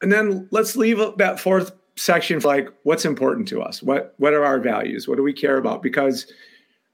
And 0.00 0.12
then 0.12 0.48
let's 0.50 0.76
leave 0.76 1.00
that 1.18 1.40
fourth 1.40 1.72
section 1.96 2.40
for 2.40 2.48
like 2.48 2.68
what's 2.84 3.04
important 3.04 3.48
to 3.48 3.60
us. 3.60 3.82
What 3.82 4.14
what 4.18 4.32
are 4.32 4.44
our 4.44 4.60
values? 4.60 5.08
What 5.08 5.16
do 5.16 5.22
we 5.22 5.32
care 5.32 5.58
about? 5.58 5.82
Because 5.82 6.32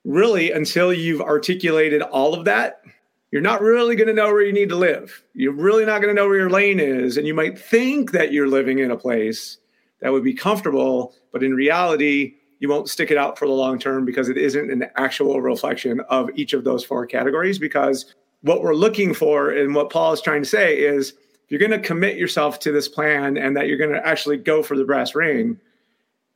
really, 0.04 0.52
until 0.52 0.92
you've 0.92 1.20
articulated 1.20 2.02
all 2.02 2.34
of 2.34 2.44
that, 2.44 2.82
you're 3.30 3.42
not 3.42 3.62
really 3.62 3.96
going 3.96 4.08
to 4.08 4.14
know 4.14 4.32
where 4.32 4.42
you 4.42 4.52
need 4.52 4.68
to 4.68 4.76
live. 4.76 5.24
You're 5.34 5.52
really 5.52 5.84
not 5.84 6.00
going 6.00 6.14
to 6.14 6.20
know 6.20 6.28
where 6.28 6.38
your 6.38 6.50
lane 6.50 6.78
is. 6.78 7.16
And 7.16 7.26
you 7.26 7.34
might 7.34 7.58
think 7.58 8.12
that 8.12 8.32
you're 8.32 8.46
living 8.46 8.78
in 8.78 8.90
a 8.90 8.96
place 8.96 9.58
that 10.00 10.12
would 10.12 10.22
be 10.22 10.34
comfortable, 10.34 11.14
but 11.32 11.42
in 11.42 11.54
reality, 11.54 12.34
you 12.60 12.68
won't 12.68 12.88
stick 12.88 13.10
it 13.10 13.16
out 13.16 13.38
for 13.38 13.46
the 13.46 13.52
long 13.52 13.78
term 13.78 14.04
because 14.04 14.28
it 14.28 14.38
isn't 14.38 14.70
an 14.70 14.84
actual 14.96 15.40
reflection 15.40 16.00
of 16.08 16.30
each 16.34 16.52
of 16.52 16.64
those 16.64 16.84
four 16.84 17.06
categories. 17.06 17.58
Because 17.58 18.14
what 18.42 18.62
we're 18.62 18.74
looking 18.74 19.14
for 19.14 19.50
and 19.50 19.74
what 19.74 19.90
Paul 19.90 20.12
is 20.12 20.20
trying 20.20 20.42
to 20.42 20.48
say 20.48 20.78
is 20.78 21.10
if 21.10 21.50
you're 21.50 21.58
going 21.58 21.72
to 21.72 21.86
commit 21.86 22.16
yourself 22.16 22.60
to 22.60 22.72
this 22.72 22.88
plan 22.88 23.36
and 23.36 23.56
that 23.56 23.66
you're 23.66 23.78
going 23.78 23.92
to 23.92 24.06
actually 24.06 24.36
go 24.36 24.62
for 24.62 24.76
the 24.76 24.84
brass 24.84 25.14
ring, 25.14 25.58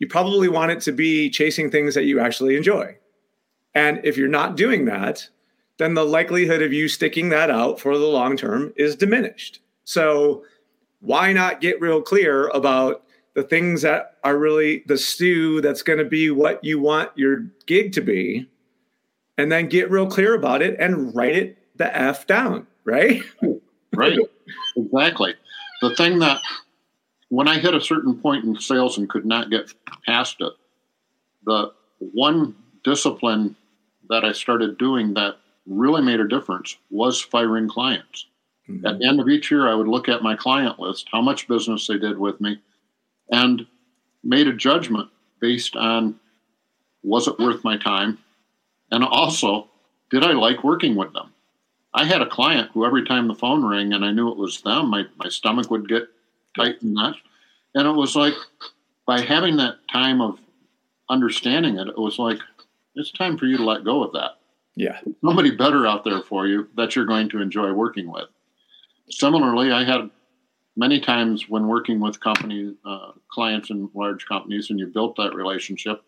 you 0.00 0.06
probably 0.06 0.48
want 0.48 0.72
it 0.72 0.80
to 0.80 0.92
be 0.92 1.30
chasing 1.30 1.70
things 1.70 1.94
that 1.94 2.04
you 2.04 2.18
actually 2.18 2.56
enjoy. 2.56 2.96
And 3.78 4.00
if 4.02 4.16
you're 4.16 4.26
not 4.26 4.56
doing 4.56 4.86
that, 4.86 5.28
then 5.76 5.94
the 5.94 6.04
likelihood 6.04 6.62
of 6.62 6.72
you 6.72 6.88
sticking 6.88 7.28
that 7.28 7.48
out 7.48 7.78
for 7.78 7.96
the 7.96 8.06
long 8.06 8.36
term 8.36 8.72
is 8.74 8.96
diminished. 8.96 9.60
So 9.84 10.42
why 10.98 11.32
not 11.32 11.60
get 11.60 11.80
real 11.80 12.02
clear 12.02 12.48
about 12.48 13.04
the 13.34 13.44
things 13.44 13.82
that 13.82 14.16
are 14.24 14.36
really 14.36 14.82
the 14.88 14.98
stew 14.98 15.60
that's 15.60 15.82
going 15.82 16.00
to 16.00 16.04
be 16.04 16.28
what 16.28 16.64
you 16.64 16.80
want 16.80 17.12
your 17.14 17.46
gig 17.66 17.92
to 17.92 18.00
be 18.00 18.48
and 19.36 19.52
then 19.52 19.68
get 19.68 19.92
real 19.92 20.08
clear 20.08 20.34
about 20.34 20.60
it 20.60 20.76
and 20.80 21.14
write 21.14 21.36
it 21.36 21.56
the 21.76 21.96
f 21.96 22.26
down 22.26 22.66
right 22.84 23.22
right 23.94 24.18
exactly 24.76 25.34
the 25.82 25.94
thing 25.94 26.18
that 26.18 26.40
when 27.28 27.46
i 27.46 27.60
hit 27.60 27.74
a 27.74 27.80
certain 27.80 28.18
point 28.18 28.44
in 28.44 28.58
sales 28.58 28.98
and 28.98 29.08
could 29.08 29.24
not 29.24 29.50
get 29.50 29.72
past 30.04 30.38
it 30.40 30.52
the 31.44 31.72
one 32.00 32.56
discipline 32.82 33.54
that 34.08 34.24
i 34.24 34.32
started 34.32 34.78
doing 34.78 35.14
that 35.14 35.36
really 35.66 36.02
made 36.02 36.20
a 36.20 36.28
difference 36.28 36.76
was 36.90 37.20
firing 37.20 37.68
clients 37.68 38.26
mm-hmm. 38.68 38.86
at 38.86 38.98
the 38.98 39.06
end 39.06 39.20
of 39.20 39.28
each 39.28 39.50
year 39.50 39.68
i 39.68 39.74
would 39.74 39.88
look 39.88 40.08
at 40.08 40.22
my 40.22 40.34
client 40.34 40.78
list 40.78 41.08
how 41.12 41.20
much 41.20 41.48
business 41.48 41.86
they 41.86 41.98
did 41.98 42.18
with 42.18 42.40
me 42.40 42.58
and 43.30 43.66
made 44.24 44.46
a 44.46 44.52
judgment 44.52 45.08
based 45.40 45.76
on 45.76 46.18
was 47.02 47.28
it 47.28 47.38
worth 47.38 47.64
my 47.64 47.76
time? 47.76 48.18
And 48.90 49.04
also, 49.04 49.68
did 50.10 50.24
I 50.24 50.32
like 50.32 50.64
working 50.64 50.96
with 50.96 51.12
them? 51.12 51.32
I 51.94 52.04
had 52.04 52.22
a 52.22 52.28
client 52.28 52.70
who 52.72 52.84
every 52.84 53.04
time 53.04 53.28
the 53.28 53.34
phone 53.34 53.64
rang 53.64 53.92
and 53.92 54.04
I 54.04 54.10
knew 54.10 54.30
it 54.30 54.36
was 54.36 54.60
them, 54.60 54.90
my, 54.90 55.04
my 55.16 55.28
stomach 55.28 55.70
would 55.70 55.88
get 55.88 56.08
tight 56.56 56.82
and 56.82 56.96
that. 56.96 57.14
And 57.74 57.86
it 57.86 57.92
was 57.92 58.16
like 58.16 58.34
by 59.06 59.20
having 59.20 59.56
that 59.56 59.76
time 59.90 60.20
of 60.20 60.38
understanding 61.08 61.78
it, 61.78 61.88
it 61.88 61.98
was 61.98 62.18
like, 62.18 62.38
it's 62.98 63.12
time 63.12 63.38
for 63.38 63.46
you 63.46 63.56
to 63.56 63.64
let 63.64 63.84
go 63.84 64.02
of 64.02 64.12
that. 64.12 64.32
Yeah. 64.74 64.98
There's 65.04 65.16
nobody 65.22 65.50
better 65.50 65.86
out 65.86 66.04
there 66.04 66.22
for 66.22 66.46
you 66.46 66.68
that 66.76 66.94
you're 66.94 67.04
going 67.06 67.28
to 67.30 67.40
enjoy 67.40 67.72
working 67.72 68.10
with. 68.10 68.28
Similarly, 69.10 69.72
I 69.72 69.84
had 69.84 70.10
many 70.78 71.00
times 71.00 71.48
when 71.48 71.66
working 71.66 71.98
with 72.00 72.20
company 72.20 72.74
uh, 72.84 73.10
clients 73.30 73.70
in 73.70 73.90
large 73.94 74.26
companies 74.26 74.70
and 74.70 74.78
you 74.78 74.86
built 74.86 75.16
that 75.16 75.34
relationship 75.34 76.02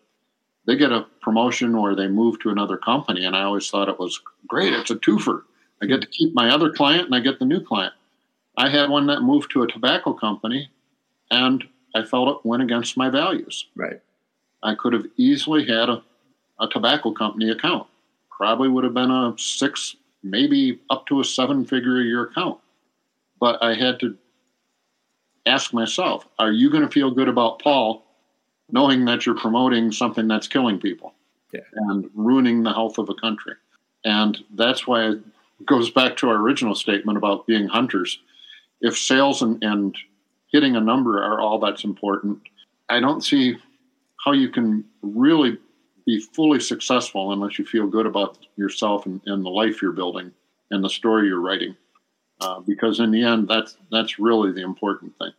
they 0.65 0.77
get 0.77 0.91
a 0.91 1.05
promotion 1.21 1.75
or 1.75 1.95
they 1.95 2.07
move 2.07 2.39
to 2.39 2.49
another 2.49 2.77
company 2.77 3.25
and 3.25 3.35
i 3.35 3.43
always 3.43 3.69
thought 3.69 3.89
it 3.89 3.99
was 3.99 4.21
great 4.47 4.73
it's 4.73 4.89
a 4.89 4.95
twofer 4.95 5.41
i 5.81 5.85
get 5.85 6.01
to 6.01 6.07
keep 6.07 6.33
my 6.33 6.49
other 6.49 6.71
client 6.71 7.05
and 7.05 7.15
i 7.15 7.19
get 7.19 7.37
the 7.37 7.45
new 7.45 7.63
client 7.63 7.93
i 8.57 8.69
had 8.69 8.89
one 8.89 9.07
that 9.07 9.21
moved 9.21 9.51
to 9.51 9.61
a 9.61 9.67
tobacco 9.67 10.13
company 10.13 10.69
and 11.29 11.65
i 11.93 12.03
felt 12.03 12.29
it 12.29 12.47
went 12.47 12.63
against 12.63 12.97
my 12.97 13.09
values 13.09 13.67
right 13.75 13.99
i 14.63 14.73
could 14.73 14.93
have 14.93 15.05
easily 15.17 15.65
had 15.65 15.89
a, 15.89 16.01
a 16.61 16.67
tobacco 16.67 17.11
company 17.11 17.49
account 17.49 17.87
probably 18.29 18.69
would 18.69 18.83
have 18.83 18.93
been 18.93 19.11
a 19.11 19.33
six 19.37 19.95
maybe 20.23 20.79
up 20.89 21.05
to 21.07 21.19
a 21.19 21.25
seven 21.25 21.65
figure 21.65 21.99
a 21.99 22.03
year 22.03 22.23
account 22.23 22.59
but 23.39 23.61
i 23.61 23.73
had 23.73 23.99
to 23.99 24.17
ask 25.45 25.73
myself, 25.73 26.27
are 26.39 26.51
you 26.51 26.69
going 26.69 26.83
to 26.83 26.89
feel 26.89 27.11
good 27.11 27.27
about 27.27 27.59
Paul 27.59 28.05
knowing 28.69 29.05
that 29.05 29.25
you're 29.25 29.35
promoting 29.35 29.91
something 29.91 30.27
that's 30.27 30.47
killing 30.47 30.79
people 30.79 31.13
yeah. 31.53 31.61
and 31.75 32.09
ruining 32.13 32.63
the 32.63 32.73
health 32.73 32.97
of 32.97 33.09
a 33.09 33.15
country? 33.15 33.53
And 34.03 34.37
that's 34.55 34.87
why 34.87 35.09
it 35.09 35.19
goes 35.65 35.89
back 35.89 36.17
to 36.17 36.29
our 36.29 36.35
original 36.35 36.75
statement 36.75 37.17
about 37.17 37.47
being 37.47 37.67
hunters. 37.67 38.19
If 38.81 38.97
sales 38.97 39.41
and, 39.41 39.63
and 39.63 39.95
hitting 40.51 40.75
a 40.75 40.81
number 40.81 41.21
are 41.21 41.39
all 41.39 41.59
that's 41.59 41.83
important, 41.83 42.39
I 42.89 42.99
don't 42.99 43.23
see 43.23 43.57
how 44.23 44.31
you 44.33 44.49
can 44.49 44.83
really 45.01 45.57
be 46.05 46.19
fully 46.33 46.59
successful 46.59 47.31
unless 47.31 47.59
you 47.59 47.65
feel 47.65 47.87
good 47.87 48.05
about 48.05 48.37
yourself 48.55 49.05
and, 49.05 49.21
and 49.25 49.45
the 49.45 49.49
life 49.49 49.81
you're 49.81 49.91
building 49.91 50.31
and 50.71 50.83
the 50.83 50.89
story 50.89 51.27
you're 51.27 51.41
writing 51.41 51.75
uh, 52.41 52.59
because 52.59 52.99
in 52.99 53.11
the 53.11 53.23
end, 53.23 53.47
that's 53.47 53.77
that's 53.91 54.19
really 54.19 54.51
the 54.51 54.63
important 54.63 55.13
thing. 55.19 55.31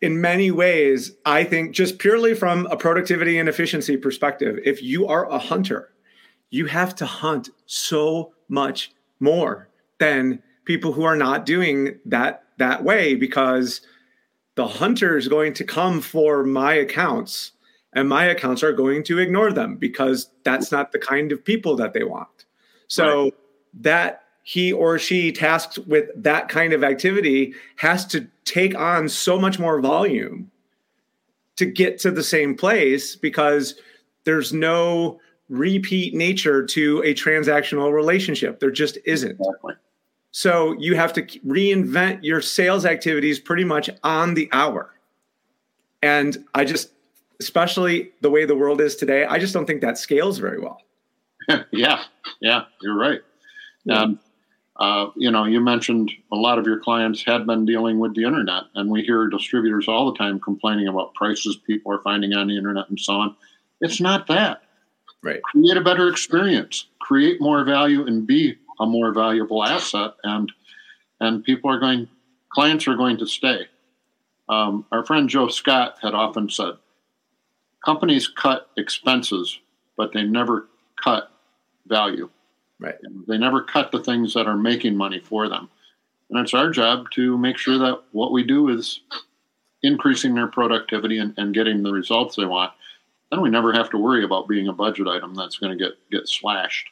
In 0.00 0.20
many 0.20 0.50
ways, 0.50 1.12
I 1.26 1.44
think 1.44 1.74
just 1.74 1.98
purely 1.98 2.34
from 2.34 2.66
a 2.66 2.76
productivity 2.76 3.38
and 3.38 3.48
efficiency 3.48 3.96
perspective, 3.96 4.58
if 4.64 4.82
you 4.82 5.06
are 5.06 5.28
a 5.28 5.38
hunter, 5.38 5.90
you 6.50 6.66
have 6.66 6.94
to 6.96 7.06
hunt 7.06 7.50
so 7.66 8.32
much 8.48 8.92
more 9.20 9.68
than 9.98 10.42
people 10.64 10.92
who 10.92 11.02
are 11.02 11.16
not 11.16 11.44
doing 11.44 11.98
that 12.06 12.44
that 12.58 12.82
way 12.82 13.14
because 13.14 13.82
the 14.54 14.66
hunter 14.66 15.16
is 15.16 15.28
going 15.28 15.52
to 15.52 15.64
come 15.64 16.00
for 16.00 16.42
my 16.42 16.72
accounts 16.74 17.52
and 17.92 18.08
my 18.08 18.24
accounts 18.24 18.62
are 18.62 18.72
going 18.72 19.02
to 19.04 19.18
ignore 19.18 19.52
them 19.52 19.76
because 19.76 20.30
that's 20.44 20.70
not 20.70 20.92
the 20.92 20.98
kind 20.98 21.32
of 21.32 21.44
people 21.44 21.76
that 21.76 21.92
they 21.94 22.04
want. 22.04 22.44
So 22.86 23.24
right. 23.24 23.34
that 23.80 24.24
he 24.42 24.72
or 24.72 24.98
she 24.98 25.32
tasked 25.32 25.78
with 25.86 26.08
that 26.16 26.48
kind 26.48 26.72
of 26.72 26.82
activity 26.82 27.54
has 27.76 28.06
to 28.06 28.26
take 28.44 28.74
on 28.74 29.08
so 29.08 29.38
much 29.38 29.58
more 29.58 29.80
volume 29.80 30.50
to 31.56 31.66
get 31.66 31.98
to 31.98 32.10
the 32.10 32.22
same 32.22 32.56
place 32.56 33.16
because 33.16 33.74
there's 34.24 34.52
no 34.52 35.20
repeat 35.48 36.14
nature 36.14 36.64
to 36.64 37.02
a 37.04 37.14
transactional 37.14 37.92
relationship. 37.92 38.60
There 38.60 38.70
just 38.70 38.98
isn't. 39.04 39.32
Exactly. 39.32 39.74
So 40.30 40.72
you 40.78 40.94
have 40.94 41.12
to 41.14 41.22
reinvent 41.22 42.20
your 42.22 42.40
sales 42.40 42.84
activities 42.86 43.40
pretty 43.40 43.64
much 43.64 43.90
on 44.02 44.34
the 44.34 44.48
hour. 44.52 44.94
And 46.02 46.46
I 46.54 46.64
just, 46.64 46.92
especially 47.40 48.10
the 48.20 48.30
way 48.30 48.44
the 48.44 48.56
world 48.56 48.80
is 48.80 48.96
today, 48.96 49.24
I 49.24 49.38
just 49.38 49.54
don't 49.54 49.66
think 49.66 49.80
that 49.82 49.98
scales 49.98 50.38
very 50.38 50.60
well. 50.60 50.80
yeah, 51.70 52.02
yeah, 52.40 52.64
you're 52.82 52.96
right. 52.96 53.20
Um, 53.90 54.20
uh, 54.76 55.06
you 55.16 55.30
know, 55.30 55.44
you 55.44 55.60
mentioned 55.60 56.12
a 56.30 56.36
lot 56.36 56.58
of 56.58 56.66
your 56.66 56.78
clients 56.78 57.24
had 57.24 57.46
been 57.46 57.64
dealing 57.64 57.98
with 57.98 58.14
the 58.14 58.24
internet, 58.24 58.64
and 58.74 58.90
we 58.90 59.02
hear 59.02 59.26
distributors 59.28 59.88
all 59.88 60.12
the 60.12 60.18
time 60.18 60.38
complaining 60.38 60.86
about 60.86 61.14
prices 61.14 61.56
people 61.66 61.92
are 61.92 62.02
finding 62.02 62.34
on 62.34 62.46
the 62.48 62.56
internet 62.56 62.88
and 62.88 63.00
so 63.00 63.14
on. 63.14 63.36
It's 63.80 64.00
not 64.00 64.26
that. 64.28 64.62
Right. 65.22 65.42
Create 65.42 65.76
a 65.76 65.80
better 65.80 66.08
experience, 66.08 66.86
create 67.00 67.40
more 67.40 67.64
value, 67.64 68.06
and 68.06 68.24
be 68.24 68.56
a 68.78 68.86
more 68.86 69.12
valuable 69.12 69.64
asset, 69.64 70.12
and 70.22 70.52
and 71.20 71.42
people 71.42 71.70
are 71.70 71.80
going, 71.80 72.08
clients 72.52 72.86
are 72.86 72.94
going 72.94 73.18
to 73.18 73.26
stay. 73.26 73.66
Um, 74.48 74.86
our 74.92 75.04
friend 75.04 75.28
Joe 75.28 75.48
Scott 75.48 75.96
had 76.00 76.14
often 76.14 76.48
said, 76.48 76.74
companies 77.84 78.28
cut 78.28 78.70
expenses, 78.76 79.58
but 79.96 80.12
they 80.12 80.22
never 80.22 80.68
cut 81.02 81.30
value. 81.86 82.28
Right. 82.80 82.96
They 83.26 83.38
never 83.38 83.62
cut 83.62 83.90
the 83.90 84.02
things 84.02 84.34
that 84.34 84.46
are 84.46 84.56
making 84.56 84.96
money 84.96 85.18
for 85.18 85.48
them. 85.48 85.68
And 86.30 86.38
it's 86.38 86.54
our 86.54 86.70
job 86.70 87.10
to 87.12 87.36
make 87.38 87.56
sure 87.56 87.78
that 87.78 88.02
what 88.12 88.32
we 88.32 88.44
do 88.44 88.68
is 88.68 89.00
increasing 89.82 90.34
their 90.34 90.46
productivity 90.46 91.18
and, 91.18 91.34
and 91.36 91.54
getting 91.54 91.82
the 91.82 91.92
results 91.92 92.36
they 92.36 92.44
want. 92.44 92.72
Then 93.30 93.40
we 93.40 93.50
never 93.50 93.72
have 93.72 93.90
to 93.90 93.98
worry 93.98 94.24
about 94.24 94.48
being 94.48 94.68
a 94.68 94.72
budget 94.72 95.06
item 95.06 95.34
that's 95.34 95.58
going 95.58 95.76
to 95.76 95.84
get, 95.84 95.94
get 96.10 96.28
slashed. 96.28 96.88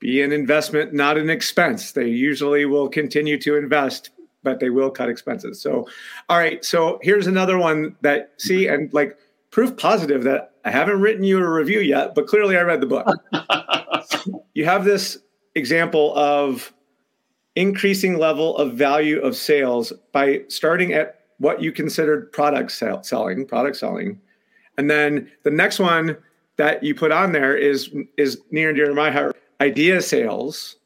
Be 0.00 0.22
an 0.22 0.32
investment, 0.32 0.92
not 0.92 1.16
an 1.16 1.30
expense. 1.30 1.92
They 1.92 2.08
usually 2.08 2.66
will 2.66 2.88
continue 2.88 3.38
to 3.40 3.56
invest, 3.56 4.10
but 4.42 4.60
they 4.60 4.70
will 4.70 4.90
cut 4.90 5.08
expenses. 5.08 5.60
So, 5.60 5.88
all 6.28 6.38
right. 6.38 6.64
So 6.64 6.98
here's 7.02 7.26
another 7.26 7.58
one 7.58 7.96
that 8.02 8.32
see 8.36 8.66
and 8.66 8.92
like 8.92 9.16
proof 9.54 9.76
positive 9.76 10.24
that 10.24 10.50
I 10.64 10.72
haven't 10.72 11.00
written 11.00 11.22
you 11.22 11.38
a 11.38 11.48
review 11.48 11.78
yet, 11.78 12.16
but 12.16 12.26
clearly 12.26 12.58
I 12.58 12.62
read 12.62 12.80
the 12.80 12.86
book. 12.86 13.06
you 14.54 14.64
have 14.64 14.84
this 14.84 15.16
example 15.54 16.12
of 16.16 16.72
increasing 17.54 18.18
level 18.18 18.56
of 18.56 18.72
value 18.72 19.20
of 19.20 19.36
sales 19.36 19.92
by 20.10 20.40
starting 20.48 20.92
at 20.92 21.20
what 21.38 21.62
you 21.62 21.70
considered 21.70 22.32
product 22.32 22.72
sell, 22.72 23.04
selling, 23.04 23.46
product 23.46 23.76
selling. 23.76 24.20
And 24.76 24.90
then 24.90 25.30
the 25.44 25.52
next 25.52 25.78
one 25.78 26.16
that 26.56 26.82
you 26.82 26.92
put 26.92 27.12
on 27.12 27.30
there 27.30 27.56
is 27.56 27.94
is 28.16 28.40
near 28.50 28.70
and 28.70 28.76
dear 28.76 28.88
to 28.88 28.94
my 28.94 29.12
heart, 29.12 29.36
idea 29.60 30.02
sales. 30.02 30.78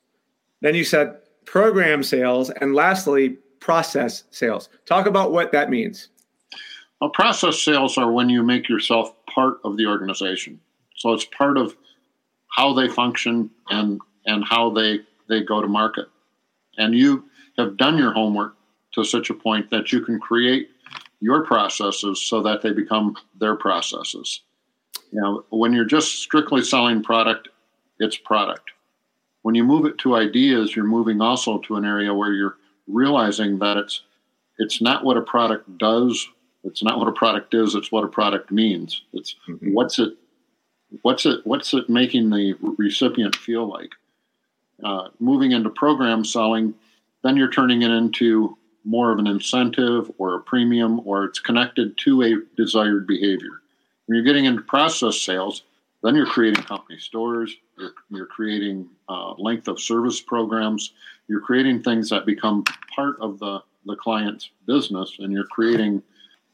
Then 0.61 0.75
you 0.75 0.85
said 0.85 1.17
program 1.47 2.03
sales 2.03 2.51
and 2.51 2.75
lastly 2.75 3.39
process 3.61 4.25
sales. 4.31 4.69
Talk 4.85 5.07
about 5.07 5.33
what 5.33 5.53
that 5.53 5.71
means. 5.71 6.11
Well, 7.01 7.11
process 7.11 7.63
sales 7.63 7.97
are 7.97 8.11
when 8.11 8.29
you 8.29 8.43
make 8.43 8.69
yourself 8.69 9.15
part 9.27 9.59
of 9.65 9.77
the 9.77 9.87
organization. 9.87 10.61
So 10.97 11.13
it's 11.13 11.25
part 11.27 11.57
of 11.57 11.77
how 12.57 12.73
they 12.73 12.89
function 12.89 13.51
and 13.69 14.01
and 14.27 14.45
how 14.45 14.71
they 14.71 15.01
they 15.29 15.43
go 15.43 15.63
to 15.63 15.69
market. 15.69 16.07
And 16.77 16.95
you 16.95 17.25
have 17.57 17.77
done 17.77 17.99
your 17.99 18.13
homework 18.13 18.57
to 18.95 19.05
such 19.05 19.31
a 19.31 19.35
point 19.35 19.71
that 19.71 19.93
you 19.93 20.01
can 20.01 20.19
create 20.19 20.71
your 21.21 21.45
processes 21.45 22.23
so 22.23 22.43
that 22.43 22.63
they 22.63 22.73
become 22.73 23.17
their 23.39 23.57
processes. 23.57 24.43
Know, 25.13 25.45
when 25.51 25.73
you're 25.73 25.85
just 25.85 26.23
strictly 26.23 26.63
selling 26.63 27.03
product, 27.03 27.49
it's 27.99 28.17
product. 28.17 28.71
When 29.43 29.55
you 29.55 29.65
move 29.65 29.87
it 29.87 29.99
to 29.99 30.17
ideas, 30.17 30.77
you're 30.77 30.85
moving 30.85 31.21
also 31.21 31.59
to 31.61 31.77
an 31.77 31.85
area 31.85 32.13
where 32.13 32.33
you're 32.33 32.57
realizing 32.87 33.59
that 33.61 33.77
it's 33.77 34.03
it's 34.59 34.81
not 34.81 35.05
what 35.05 35.17
a 35.17 35.23
product 35.23 35.79
does, 35.79 36.29
it's 36.69 36.83
not 36.83 36.99
what 36.99 37.09
a 37.09 37.13
product 37.13 37.55
is, 37.55 37.75
it's 37.75 37.91
what 37.91 38.05
a 38.05 38.09
product 38.09 38.51
means. 38.51 39.03
It's 39.13 39.35
mm-hmm. 39.49 39.73
what's 39.73 39.99
it 39.99 40.15
what's 41.03 41.27
it 41.27 41.41
what's 41.45 41.75
it 41.75 41.89
making 41.89 42.31
the 42.31 42.55
recipient 42.79 43.35
feel 43.37 43.67
like 43.67 43.91
uh, 44.85 45.09
moving 45.19 45.53
into 45.53 45.71
program 45.71 46.25
selling, 46.25 46.75
then 47.25 47.37
you're 47.37 47.51
turning 47.51 47.83
it 47.83 47.91
into 47.91 48.57
more 48.85 49.13
of 49.13 49.19
an 49.19 49.27
incentive 49.27 50.11
or 50.19 50.37
a 50.37 50.41
premium, 50.41 51.01
or 51.07 51.25
it's 51.25 51.41
connected 51.41 51.97
to 51.99 52.23
a 52.23 52.37
desired 52.57 53.07
behavior. 53.07 53.61
When 54.07 54.17
you're 54.17 54.25
getting 54.25 54.45
into 54.45 54.63
process 54.63 55.21
sales, 55.21 55.63
then 56.03 56.15
you're 56.15 56.27
creating 56.27 56.63
company 56.63 56.99
stores, 56.99 57.55
you're, 57.77 57.93
you're 58.11 58.27
creating 58.27 58.89
uh, 59.09 59.33
length 59.33 59.69
of 59.69 59.81
service 59.81 60.21
programs, 60.21 60.93
you're 61.27 61.41
creating 61.41 61.83
things 61.83 62.09
that 62.11 62.25
become 62.25 62.65
part 62.95 63.21
of 63.21 63.39
the, 63.41 63.61
the 63.85 63.97
client's 63.97 64.51
business, 64.67 65.17
and 65.19 65.33
you're 65.33 65.45
creating 65.47 66.03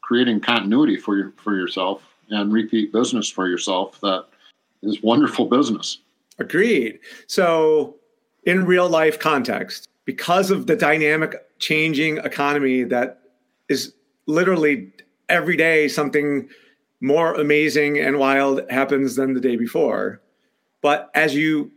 creating 0.05 0.39
continuity 0.39 0.97
for 0.97 1.17
your, 1.17 1.33
for 1.37 1.55
yourself 1.55 2.03
and 2.29 2.53
repeat 2.53 2.93
business 2.93 3.27
for 3.27 3.47
yourself 3.47 3.99
that 4.01 4.25
is 4.83 5.01
wonderful 5.01 5.45
business. 5.45 5.99
Agreed. 6.37 6.99
So, 7.25 7.95
in 8.43 8.65
real 8.65 8.87
life 8.87 9.17
context, 9.17 9.89
because 10.05 10.51
of 10.51 10.67
the 10.67 10.75
dynamic 10.75 11.35
changing 11.57 12.17
economy 12.17 12.83
that 12.83 13.19
is 13.67 13.93
literally 14.27 14.91
every 15.29 15.57
day 15.57 15.87
something 15.87 16.47
more 17.01 17.33
amazing 17.33 17.97
and 17.97 18.19
wild 18.19 18.61
happens 18.69 19.15
than 19.15 19.33
the 19.33 19.39
day 19.39 19.55
before. 19.55 20.21
But 20.81 21.09
as 21.15 21.33
you 21.33 21.71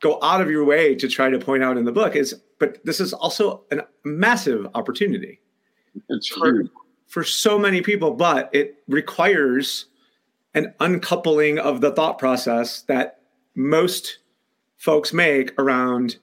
go 0.00 0.18
out 0.22 0.42
of 0.42 0.50
your 0.50 0.64
way 0.64 0.94
to 0.96 1.08
try 1.08 1.30
to 1.30 1.38
point 1.38 1.62
out 1.62 1.78
in 1.78 1.86
the 1.86 1.92
book 1.92 2.16
is 2.16 2.34
but 2.58 2.78
this 2.84 3.00
is 3.00 3.12
also 3.12 3.64
a 3.72 3.78
massive 4.04 4.68
opportunity. 4.74 5.40
It's 6.10 6.28
for, 6.28 6.62
for 7.12 7.22
so 7.22 7.58
many 7.58 7.82
people, 7.82 8.12
but 8.12 8.48
it 8.54 8.76
requires 8.88 9.84
an 10.54 10.72
uncoupling 10.80 11.58
of 11.58 11.82
the 11.82 11.92
thought 11.92 12.18
process 12.18 12.80
that 12.82 13.20
most 13.54 14.20
folks 14.78 15.12
make 15.12 15.52
around 15.60 16.16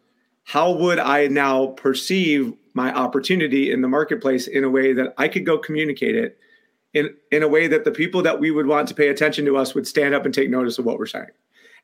how 0.45 0.71
would 0.71 0.97
I 0.97 1.27
now 1.27 1.67
perceive 1.67 2.55
my 2.73 2.91
opportunity 2.91 3.71
in 3.71 3.81
the 3.81 3.87
marketplace 3.87 4.47
in 4.47 4.63
a 4.63 4.69
way 4.69 4.91
that 4.93 5.13
I 5.15 5.27
could 5.27 5.45
go 5.45 5.59
communicate 5.59 6.15
it 6.15 6.39
in, 6.95 7.13
in 7.31 7.43
a 7.43 7.47
way 7.47 7.67
that 7.67 7.83
the 7.83 7.91
people 7.91 8.23
that 8.23 8.39
we 8.39 8.49
would 8.49 8.65
want 8.65 8.87
to 8.87 8.95
pay 8.95 9.09
attention 9.09 9.45
to 9.45 9.57
us 9.57 9.75
would 9.75 9.85
stand 9.85 10.15
up 10.15 10.25
and 10.25 10.33
take 10.33 10.49
notice 10.49 10.79
of 10.79 10.85
what 10.85 10.97
we're 10.97 11.05
saying. 11.05 11.29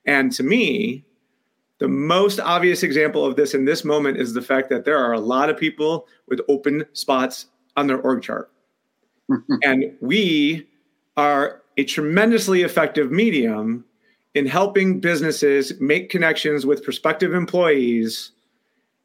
And 0.07 0.31
to 0.31 0.41
me, 0.41 1.05
the 1.77 1.87
most 1.87 2.39
obvious 2.39 2.81
example 2.81 3.23
of 3.23 3.35
this 3.35 3.53
in 3.53 3.65
this 3.65 3.85
moment 3.85 4.17
is 4.17 4.33
the 4.33 4.41
fact 4.41 4.71
that 4.71 4.83
there 4.83 4.97
are 4.97 5.13
a 5.13 5.19
lot 5.19 5.51
of 5.51 5.57
people 5.57 6.07
with 6.27 6.41
open 6.49 6.85
spots 6.93 7.45
on 7.77 7.85
their 7.85 8.01
org 8.01 8.23
chart. 8.23 8.49
And 9.63 9.95
we 10.01 10.67
are 11.17 11.61
a 11.77 11.83
tremendously 11.83 12.61
effective 12.61 13.11
medium 13.11 13.85
in 14.33 14.45
helping 14.45 14.99
businesses 14.99 15.73
make 15.79 16.09
connections 16.09 16.65
with 16.65 16.83
prospective 16.83 17.33
employees 17.33 18.31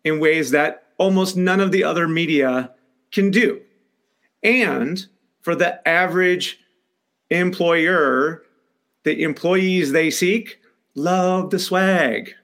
in 0.04 0.18
ways 0.18 0.50
that 0.50 0.84
almost 0.98 1.36
none 1.36 1.60
of 1.60 1.72
the 1.72 1.84
other 1.84 2.08
media 2.08 2.70
can 3.12 3.30
do. 3.30 3.60
And 4.42 5.06
for 5.42 5.54
the 5.54 5.86
average 5.88 6.58
employer, 7.30 8.42
the 9.04 9.22
employees 9.22 9.92
they 9.92 10.10
seek 10.10 10.60
love 10.94 11.50
the 11.50 11.58
swag. 11.58 12.34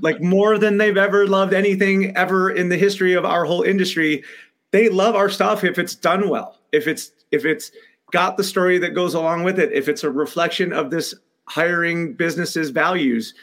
Like 0.00 0.20
more 0.20 0.58
than 0.58 0.78
they've 0.78 0.96
ever 0.96 1.26
loved 1.26 1.52
anything 1.52 2.16
ever 2.16 2.50
in 2.50 2.70
the 2.70 2.76
history 2.76 3.14
of 3.14 3.24
our 3.24 3.44
whole 3.44 3.62
industry. 3.62 4.24
They 4.72 4.88
love 4.88 5.14
our 5.14 5.28
stuff 5.28 5.62
if 5.62 5.78
it's 5.78 5.94
done 5.94 6.28
well. 6.28 6.58
If 6.72 6.86
it's 6.86 7.12
if 7.30 7.44
it's 7.44 7.70
got 8.12 8.36
the 8.36 8.44
story 8.44 8.78
that 8.78 8.94
goes 8.94 9.14
along 9.14 9.44
with 9.44 9.58
it, 9.58 9.72
if 9.72 9.88
it's 9.88 10.04
a 10.04 10.10
reflection 10.10 10.72
of 10.72 10.90
this 10.90 11.14
hiring 11.48 12.14
business's 12.14 12.70
values, 12.70 13.34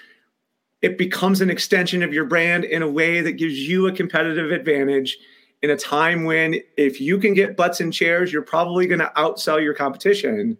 it 0.81 0.97
becomes 0.97 1.41
an 1.41 1.49
extension 1.49 2.03
of 2.03 2.13
your 2.13 2.25
brand 2.25 2.65
in 2.65 2.81
a 2.81 2.89
way 2.89 3.21
that 3.21 3.33
gives 3.33 3.57
you 3.57 3.87
a 3.87 3.91
competitive 3.91 4.51
advantage 4.51 5.17
in 5.61 5.69
a 5.69 5.77
time 5.77 6.25
when 6.25 6.55
if 6.75 6.99
you 6.99 7.17
can 7.17 7.33
get 7.33 7.55
butts 7.55 7.79
in 7.79 7.91
chairs, 7.91 8.33
you're 8.33 8.41
probably 8.41 8.85
going 8.85 8.99
to 8.99 9.11
outsell 9.15 9.63
your 9.63 9.73
competition. 9.73 10.57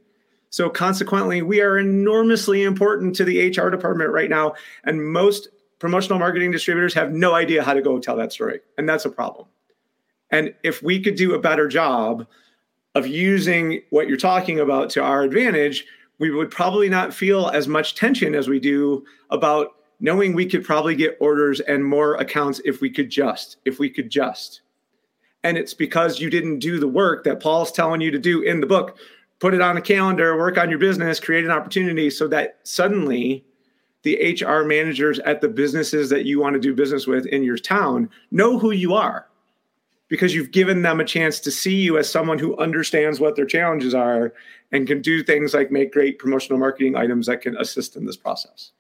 So 0.49 0.69
consequently, 0.69 1.41
we 1.41 1.59
are 1.61 1.77
enormously 1.77 2.63
important 2.63 3.15
to 3.17 3.25
the 3.25 3.49
HR 3.49 3.69
department 3.69 4.11
right 4.11 4.29
now. 4.29 4.53
And 4.85 5.05
most 5.05 5.49
promotional 5.79 6.19
marketing 6.19 6.51
distributors 6.51 6.93
have 6.93 7.11
no 7.11 7.33
idea 7.33 7.63
how 7.63 7.73
to 7.73 7.81
go 7.81 7.99
tell 7.99 8.15
that 8.15 8.31
story. 8.31 8.61
And 8.77 8.87
that's 8.87 9.03
a 9.03 9.09
problem. 9.09 9.47
And 10.29 10.53
if 10.63 10.81
we 10.81 11.01
could 11.01 11.15
do 11.15 11.33
a 11.33 11.39
better 11.39 11.67
job 11.67 12.25
of 12.95 13.07
using 13.07 13.81
what 13.89 14.07
you're 14.07 14.17
talking 14.17 14.59
about 14.59 14.89
to 14.91 15.01
our 15.01 15.23
advantage, 15.23 15.85
we 16.19 16.31
would 16.31 16.51
probably 16.51 16.89
not 16.89 17.13
feel 17.13 17.47
as 17.47 17.67
much 17.67 17.95
tension 17.95 18.35
as 18.35 18.47
we 18.47 18.59
do 18.59 19.03
about 19.29 19.75
knowing 19.99 20.33
we 20.33 20.45
could 20.45 20.63
probably 20.63 20.95
get 20.95 21.17
orders 21.19 21.59
and 21.61 21.83
more 21.83 22.15
accounts 22.15 22.61
if 22.65 22.81
we 22.81 22.89
could 22.89 23.09
just, 23.09 23.57
if 23.65 23.79
we 23.79 23.89
could 23.89 24.09
just. 24.09 24.61
And 25.43 25.57
it's 25.57 25.73
because 25.73 26.19
you 26.19 26.29
didn't 26.29 26.59
do 26.59 26.79
the 26.79 26.87
work 26.87 27.23
that 27.23 27.39
Paul's 27.39 27.71
telling 27.71 28.01
you 28.01 28.11
to 28.11 28.19
do 28.19 28.41
in 28.41 28.61
the 28.61 28.67
book. 28.67 28.97
Put 29.39 29.53
it 29.53 29.61
on 29.61 29.75
a 29.75 29.81
calendar, 29.81 30.37
work 30.37 30.57
on 30.57 30.69
your 30.69 30.79
business, 30.79 31.19
create 31.19 31.43
an 31.43 31.51
opportunity 31.51 32.09
so 32.09 32.27
that 32.29 32.59
suddenly 32.63 33.43
the 34.03 34.37
HR 34.41 34.63
managers 34.63 35.19
at 35.19 35.41
the 35.41 35.49
businesses 35.49 36.09
that 36.09 36.25
you 36.25 36.39
want 36.39 36.53
to 36.53 36.59
do 36.59 36.73
business 36.73 37.07
with 37.07 37.25
in 37.25 37.43
your 37.43 37.57
town 37.57 38.09
know 38.31 38.59
who 38.59 38.71
you 38.71 38.93
are 38.93 39.27
because 40.13 40.35
you've 40.35 40.51
given 40.51 40.83
them 40.83 40.99
a 40.99 41.03
chance 41.03 41.39
to 41.39 41.49
see 41.49 41.73
you 41.73 41.97
as 41.97 42.07
someone 42.07 42.37
who 42.37 42.55
understands 42.57 43.19
what 43.19 43.35
their 43.35 43.47
challenges 43.47 43.95
are 43.95 44.31
and 44.71 44.85
can 44.85 45.01
do 45.01 45.23
things 45.23 45.55
like 45.55 45.71
make 45.71 45.91
great 45.91 46.19
promotional 46.19 46.59
marketing 46.59 46.95
items 46.95 47.25
that 47.25 47.41
can 47.41 47.57
assist 47.57 47.95
in 47.95 48.05
this 48.05 48.15
process 48.15 48.73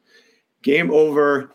game 0.61 0.91
over. 0.91 1.49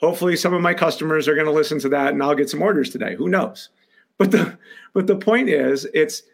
Hopefully, 0.00 0.34
some 0.34 0.52
of 0.52 0.62
my 0.62 0.74
customers 0.74 1.28
are 1.28 1.36
going 1.36 1.46
to 1.46 1.52
listen 1.52 1.78
to 1.78 1.88
that, 1.90 2.12
and 2.12 2.24
I'll 2.24 2.34
get 2.34 2.50
some 2.50 2.60
orders 2.60 2.90
today. 2.90 3.14
Who 3.14 3.28
knows? 3.28 3.68
But 4.18 4.32
the 4.32 4.58
but 4.94 5.06
the 5.06 5.14
point 5.14 5.48
is, 5.48 5.84
it's 5.94 6.24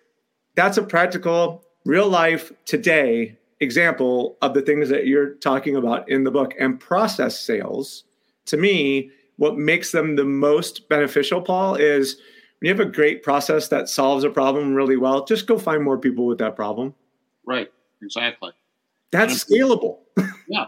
that's 0.54 0.78
a 0.78 0.82
practical, 0.82 1.62
real 1.84 2.08
life 2.08 2.50
today 2.64 3.36
example 3.60 4.38
of 4.40 4.54
the 4.54 4.62
things 4.62 4.88
that 4.88 5.06
you're 5.06 5.34
talking 5.34 5.76
about 5.76 6.08
in 6.08 6.24
the 6.24 6.30
book. 6.30 6.54
And 6.58 6.80
process 6.80 7.38
sales, 7.38 8.04
to 8.46 8.56
me, 8.56 9.10
what 9.36 9.58
makes 9.58 9.92
them 9.92 10.16
the 10.16 10.24
most 10.24 10.88
beneficial, 10.88 11.42
Paul, 11.42 11.74
is 11.74 12.16
when 12.60 12.68
you 12.68 12.74
have 12.74 12.80
a 12.80 12.90
great 12.90 13.22
process 13.22 13.68
that 13.68 13.88
solves 13.88 14.24
a 14.24 14.30
problem 14.30 14.74
really 14.74 14.96
well, 14.96 15.24
just 15.24 15.46
go 15.46 15.58
find 15.58 15.82
more 15.82 15.98
people 15.98 16.26
with 16.26 16.38
that 16.38 16.56
problem. 16.56 16.94
Right. 17.44 17.70
Exactly. 18.02 18.52
That's 19.10 19.44
scalable. 19.44 19.98
yeah 20.48 20.66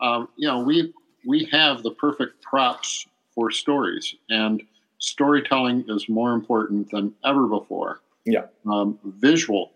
um, 0.00 0.28
you 0.36 0.48
know, 0.48 0.60
we 0.60 0.92
we 1.26 1.44
have 1.52 1.82
the 1.82 1.90
perfect 1.92 2.42
props 2.42 3.06
for 3.34 3.50
stories, 3.50 4.14
and 4.30 4.62
storytelling 4.98 5.84
is 5.88 6.08
more 6.08 6.32
important 6.32 6.90
than 6.90 7.14
ever 7.24 7.46
before. 7.46 8.00
Yeah. 8.24 8.46
Um, 8.70 8.98
visual 9.04 9.72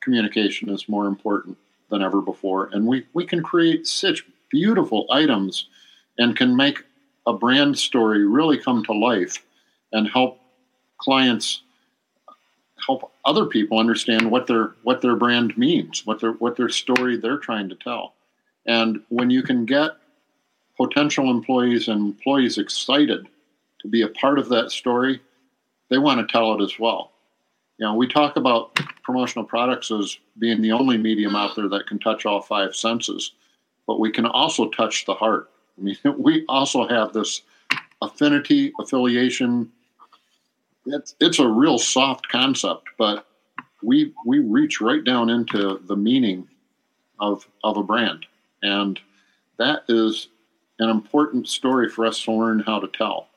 communication 0.00 0.68
is 0.68 0.88
more 0.88 1.06
important 1.06 1.56
than 1.90 2.02
ever 2.02 2.20
before, 2.20 2.70
and 2.72 2.86
we 2.86 3.06
we 3.14 3.24
can 3.26 3.42
create 3.42 3.86
such 3.86 4.24
beautiful 4.50 5.06
items, 5.10 5.68
and 6.18 6.36
can 6.36 6.56
make 6.56 6.82
a 7.26 7.32
brand 7.32 7.78
story 7.78 8.26
really 8.26 8.58
come 8.58 8.84
to 8.84 8.92
life, 8.92 9.44
and 9.92 10.08
help 10.08 10.40
clients 10.98 11.62
help 12.86 13.12
other 13.24 13.46
people 13.46 13.78
understand 13.78 14.30
what 14.30 14.46
their 14.46 14.74
what 14.82 15.00
their 15.00 15.16
brand 15.16 15.56
means, 15.56 16.04
what 16.06 16.20
their 16.20 16.32
what 16.32 16.56
their 16.56 16.68
story 16.68 17.16
they're 17.16 17.38
trying 17.38 17.68
to 17.68 17.74
tell. 17.76 18.14
And 18.66 19.02
when 19.08 19.30
you 19.30 19.42
can 19.42 19.64
get 19.64 19.92
potential 20.76 21.30
employees 21.30 21.88
and 21.88 22.00
employees 22.00 22.58
excited 22.58 23.28
to 23.80 23.88
be 23.88 24.02
a 24.02 24.08
part 24.08 24.38
of 24.38 24.48
that 24.48 24.70
story, 24.70 25.20
they 25.88 25.98
want 25.98 26.26
to 26.26 26.32
tell 26.32 26.54
it 26.54 26.62
as 26.62 26.78
well. 26.78 27.12
You 27.78 27.86
know, 27.86 27.94
we 27.94 28.06
talk 28.06 28.36
about 28.36 28.74
promotional 29.02 29.44
products 29.44 29.90
as 29.90 30.18
being 30.38 30.62
the 30.62 30.72
only 30.72 30.96
medium 30.96 31.36
out 31.36 31.56
there 31.56 31.68
that 31.68 31.86
can 31.86 31.98
touch 31.98 32.24
all 32.24 32.40
five 32.40 32.74
senses, 32.74 33.32
but 33.86 34.00
we 34.00 34.10
can 34.10 34.26
also 34.26 34.70
touch 34.70 35.04
the 35.04 35.14
heart. 35.14 35.50
I 35.78 35.82
mean, 35.82 35.96
we 36.18 36.44
also 36.48 36.86
have 36.86 37.12
this 37.12 37.42
affinity, 38.00 38.72
affiliation. 38.80 39.70
It's, 40.86 41.14
it's 41.20 41.38
a 41.38 41.48
real 41.48 41.78
soft 41.78 42.28
concept, 42.28 42.88
but 42.98 43.26
we 43.82 44.12
we 44.26 44.38
reach 44.38 44.80
right 44.80 45.04
down 45.04 45.30
into 45.30 45.80
the 45.84 45.96
meaning 45.96 46.48
of 47.20 47.46
of 47.62 47.76
a 47.76 47.82
brand. 47.82 48.26
And 48.62 48.98
that 49.58 49.84
is 49.88 50.28
an 50.78 50.88
important 50.88 51.48
story 51.48 51.88
for 51.88 52.06
us 52.06 52.22
to 52.24 52.32
learn 52.32 52.60
how 52.60 52.80
to 52.80 52.88
tell. 52.88 53.28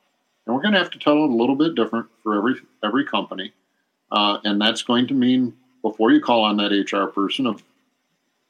And 0.46 0.56
we're 0.56 0.62
going 0.62 0.74
to 0.74 0.80
have 0.80 0.92
to 0.92 1.00
tell 1.00 1.16
it 1.24 1.30
a 1.30 1.36
little 1.36 1.56
bit 1.56 1.76
different 1.76 2.08
for 2.24 2.38
every 2.38 2.56
every 2.84 3.06
company. 3.06 3.54
Uh, 4.12 4.38
and 4.44 4.60
that's 4.60 4.84
going 4.84 5.08
to 5.08 5.14
mean 5.14 5.54
before 5.82 6.12
you 6.12 6.22
call 6.22 6.44
on 6.44 6.58
that 6.58 6.72
HR 6.72 7.08
person 7.08 7.46
of 7.46 7.62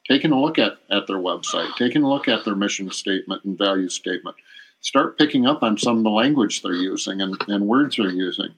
taking 0.08 0.32
a 0.32 0.40
look 0.40 0.60
at, 0.60 0.78
at 0.90 1.08
their 1.08 1.18
website, 1.18 1.76
taking 1.76 2.04
a 2.04 2.10
look 2.10 2.28
at 2.28 2.46
their 2.46 2.56
mission 2.56 2.90
statement 2.92 3.44
and 3.44 3.58
value 3.58 3.90
statement. 3.90 4.36
Start 4.82 5.18
picking 5.18 5.48
up 5.48 5.64
on 5.64 5.78
some 5.78 5.98
of 5.98 6.04
the 6.04 6.10
language 6.10 6.62
they're 6.62 6.74
using 6.74 7.22
and, 7.22 7.36
and 7.48 7.68
words 7.68 7.98
they're 7.98 8.12
using. 8.12 8.54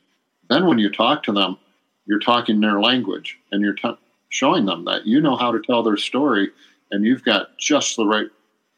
Then 0.49 0.65
when 0.65 0.79
you 0.79 0.89
talk 0.89 1.23
to 1.23 1.31
them, 1.31 1.57
you're 2.05 2.19
talking 2.19 2.59
their 2.59 2.81
language 2.81 3.37
and 3.51 3.61
you're 3.61 3.75
t- 3.75 3.97
showing 4.29 4.65
them 4.65 4.85
that 4.85 5.05
you 5.05 5.21
know 5.21 5.35
how 5.35 5.51
to 5.51 5.61
tell 5.61 5.83
their 5.83 5.97
story 5.97 6.49
and 6.91 7.05
you've 7.05 7.23
got 7.23 7.57
just 7.57 7.95
the 7.95 8.05
right 8.05 8.27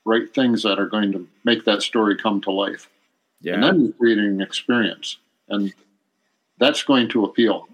right 0.06 0.34
things 0.34 0.64
that 0.64 0.80
are 0.80 0.88
going 0.88 1.12
to 1.12 1.28
make 1.44 1.64
that 1.66 1.82
story 1.82 2.18
come 2.18 2.42
to 2.42 2.52
life. 2.52 2.90
Yeah. 3.42 3.56
And 3.56 3.64
then 3.64 3.82
you're 3.82 3.94
creating 3.94 4.26
an 4.26 4.42
experience. 4.42 5.18
And 5.50 5.74
that's 6.60 6.84
going 6.84 7.10
to 7.10 7.26
appeal. 7.26 7.68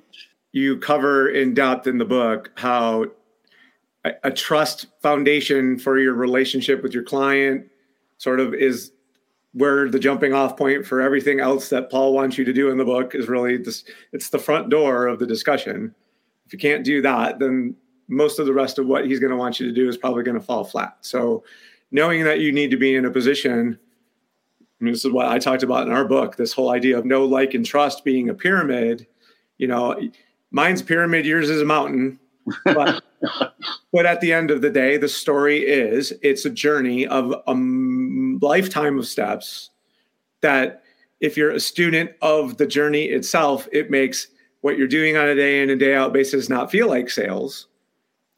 You 0.51 0.77
cover 0.77 1.29
in 1.29 1.53
depth 1.53 1.87
in 1.87 1.97
the 1.97 2.05
book 2.05 2.51
how 2.55 3.05
a, 4.03 4.11
a 4.25 4.31
trust 4.31 4.87
foundation 5.01 5.79
for 5.79 5.99
your 5.99 6.13
relationship 6.13 6.83
with 6.83 6.93
your 6.93 7.03
client 7.03 7.67
sort 8.17 8.39
of 8.39 8.53
is 8.53 8.91
where 9.57 9.89
the 9.89 9.99
jumping 9.99 10.33
off 10.33 10.55
point 10.55 10.85
for 10.85 11.01
everything 11.01 11.39
else 11.39 11.69
that 11.69 11.89
Paul 11.89 12.13
wants 12.13 12.37
you 12.37 12.45
to 12.45 12.53
do 12.53 12.69
in 12.69 12.77
the 12.77 12.85
book 12.85 13.15
is 13.15 13.27
really 13.27 13.57
this 13.57 13.83
it's 14.13 14.29
the 14.29 14.39
front 14.39 14.69
door 14.69 15.07
of 15.07 15.19
the 15.19 15.27
discussion. 15.27 15.93
If 16.45 16.53
you 16.53 16.59
can't 16.59 16.83
do 16.83 17.01
that, 17.01 17.39
then 17.39 17.75
most 18.07 18.39
of 18.39 18.45
the 18.45 18.53
rest 18.53 18.79
of 18.79 18.87
what 18.87 19.05
he's 19.05 19.19
going 19.19 19.31
to 19.31 19.37
want 19.37 19.59
you 19.59 19.67
to 19.67 19.73
do 19.73 19.89
is 19.89 19.97
probably 19.97 20.23
going 20.23 20.39
to 20.39 20.45
fall 20.45 20.63
flat. 20.63 20.97
So 21.01 21.43
knowing 21.91 22.23
that 22.23 22.39
you 22.39 22.51
need 22.51 22.71
to 22.71 22.77
be 22.77 22.95
in 22.95 23.05
a 23.05 23.11
position 23.11 23.77
I 24.79 24.83
mean, 24.83 24.93
this 24.93 25.05
is 25.05 25.11
what 25.11 25.27
I 25.27 25.39
talked 25.39 25.63
about 25.63 25.87
in 25.87 25.93
our 25.93 26.05
book, 26.05 26.35
this 26.35 26.53
whole 26.53 26.69
idea 26.69 26.97
of 26.97 27.05
no 27.05 27.25
like 27.25 27.55
and 27.55 27.65
trust 27.65 28.03
being 28.03 28.29
a 28.29 28.33
pyramid, 28.33 29.07
you 29.57 29.67
know, 29.67 29.99
mine's 30.51 30.83
pyramid, 30.83 31.25
yours 31.25 31.49
is 31.49 31.61
a 31.61 31.65
mountain. 31.65 32.19
But, 32.65 33.03
but 33.91 34.05
at 34.05 34.21
the 34.21 34.33
end 34.33 34.51
of 34.51 34.61
the 34.61 34.69
day, 34.69 34.97
the 34.97 35.09
story 35.09 35.59
is 35.59 36.13
it's 36.21 36.45
a 36.45 36.49
journey 36.49 37.05
of 37.07 37.33
a 37.47 37.53
lifetime 38.45 38.97
of 38.97 39.07
steps 39.07 39.71
that 40.41 40.83
if 41.19 41.35
you're 41.35 41.51
a 41.51 41.59
student 41.59 42.11
of 42.21 42.57
the 42.57 42.67
journey 42.67 43.05
itself, 43.05 43.67
it 43.71 43.89
makes 43.89 44.27
what 44.61 44.77
you're 44.77 44.87
doing 44.87 45.17
on 45.17 45.27
a 45.27 45.35
day 45.35 45.61
in 45.61 45.69
and 45.69 45.79
day 45.79 45.95
out 45.95 46.13
basis 46.13 46.49
not 46.49 46.71
feel 46.71 46.87
like 46.87 47.09
sales. 47.09 47.67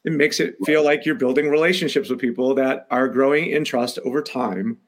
It 0.04 0.12
makes 0.12 0.40
it 0.40 0.56
feel 0.64 0.82
like 0.82 1.04
you're 1.04 1.14
building 1.14 1.50
relationships 1.50 2.08
with 2.08 2.18
people 2.18 2.54
that 2.54 2.86
are 2.90 3.08
growing 3.08 3.50
in 3.50 3.64
trust 3.64 3.98
over 4.04 4.22
time. 4.22 4.78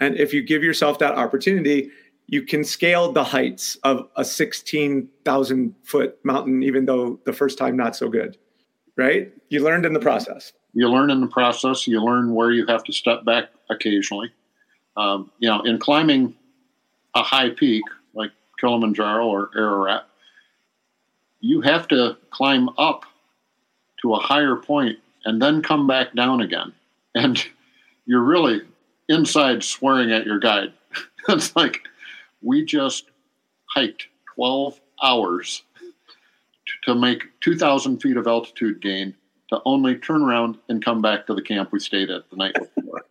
And 0.00 0.16
if 0.16 0.32
you 0.32 0.42
give 0.42 0.62
yourself 0.62 0.98
that 1.00 1.16
opportunity, 1.16 1.90
you 2.26 2.42
can 2.42 2.62
scale 2.64 3.12
the 3.12 3.24
heights 3.24 3.76
of 3.84 4.08
a 4.16 4.24
16,000 4.24 5.74
foot 5.82 6.18
mountain, 6.24 6.62
even 6.62 6.86
though 6.86 7.20
the 7.24 7.32
first 7.32 7.58
time 7.58 7.76
not 7.76 7.96
so 7.96 8.08
good, 8.08 8.38
right? 8.98 9.32
You 9.48 9.64
learned 9.64 9.86
in 9.86 9.94
the 9.94 10.00
process. 10.00 10.52
You 10.74 10.90
learn 10.90 11.10
in 11.10 11.20
the 11.20 11.28
process. 11.28 11.86
You 11.86 12.04
learn 12.04 12.34
where 12.34 12.50
you 12.50 12.66
have 12.66 12.84
to 12.84 12.92
step 12.92 13.24
back 13.24 13.44
occasionally. 13.70 14.32
Um, 14.96 15.30
you 15.38 15.48
know, 15.48 15.62
in 15.62 15.78
climbing 15.78 16.34
a 17.14 17.22
high 17.22 17.50
peak 17.50 17.84
like 18.12 18.32
Kilimanjaro 18.60 19.26
or 19.26 19.50
Ararat, 19.56 20.04
you 21.40 21.60
have 21.60 21.86
to 21.88 22.16
climb 22.30 22.68
up 22.76 23.04
to 24.02 24.14
a 24.14 24.18
higher 24.18 24.56
point 24.56 24.98
and 25.24 25.40
then 25.40 25.62
come 25.62 25.86
back 25.86 26.14
down 26.14 26.40
again. 26.40 26.72
And 27.14 27.42
you're 28.06 28.22
really 28.22 28.62
inside 29.08 29.62
swearing 29.64 30.12
at 30.12 30.26
your 30.26 30.38
guide. 30.38 30.72
it's 31.28 31.54
like, 31.56 31.80
we 32.42 32.64
just 32.64 33.04
hiked 33.66 34.06
12 34.34 34.80
hours 35.02 35.62
to 36.84 36.94
make 36.94 37.22
2,000 37.40 38.00
feet 38.00 38.16
of 38.16 38.26
altitude 38.26 38.80
gain 38.80 39.14
to 39.50 39.60
only 39.64 39.96
turn 39.96 40.22
around 40.22 40.58
and 40.68 40.84
come 40.84 41.00
back 41.00 41.26
to 41.26 41.34
the 41.34 41.42
camp 41.42 41.72
we 41.72 41.80
stayed 41.80 42.10
at 42.10 42.28
the 42.30 42.36
night 42.36 42.54
before. 42.54 43.02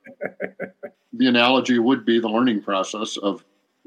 the 1.13 1.27
analogy 1.27 1.79
would 1.79 2.05
be 2.05 2.19
the 2.19 2.27
learning 2.27 2.61
process 2.61 3.17
of 3.17 3.43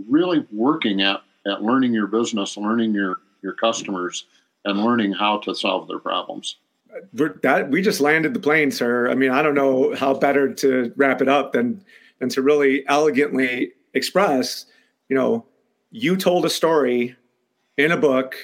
really 0.08 0.46
working 0.52 1.02
at, 1.02 1.22
at 1.46 1.62
learning 1.62 1.92
your 1.92 2.06
business, 2.06 2.56
learning 2.56 2.92
your, 2.92 3.18
your 3.42 3.52
customers, 3.52 4.26
and 4.64 4.82
learning 4.82 5.12
how 5.12 5.38
to 5.38 5.54
solve 5.54 5.86
their 5.86 5.98
problems. 5.98 6.56
That 7.12 7.70
we 7.70 7.82
just 7.82 8.00
landed 8.00 8.34
the 8.34 8.40
plane, 8.40 8.72
sir. 8.72 9.08
I 9.08 9.14
mean, 9.14 9.30
I 9.30 9.42
don't 9.42 9.54
know 9.54 9.94
how 9.94 10.14
better 10.14 10.52
to 10.54 10.92
wrap 10.96 11.22
it 11.22 11.28
up 11.28 11.52
than 11.52 11.84
than 12.20 12.28
to 12.28 12.42
really 12.42 12.84
elegantly 12.86 13.72
express, 13.94 14.66
you 15.08 15.16
know, 15.16 15.44
you 15.90 16.16
told 16.16 16.44
a 16.44 16.50
story 16.50 17.16
in 17.76 17.90
a 17.90 17.96
book, 17.96 18.36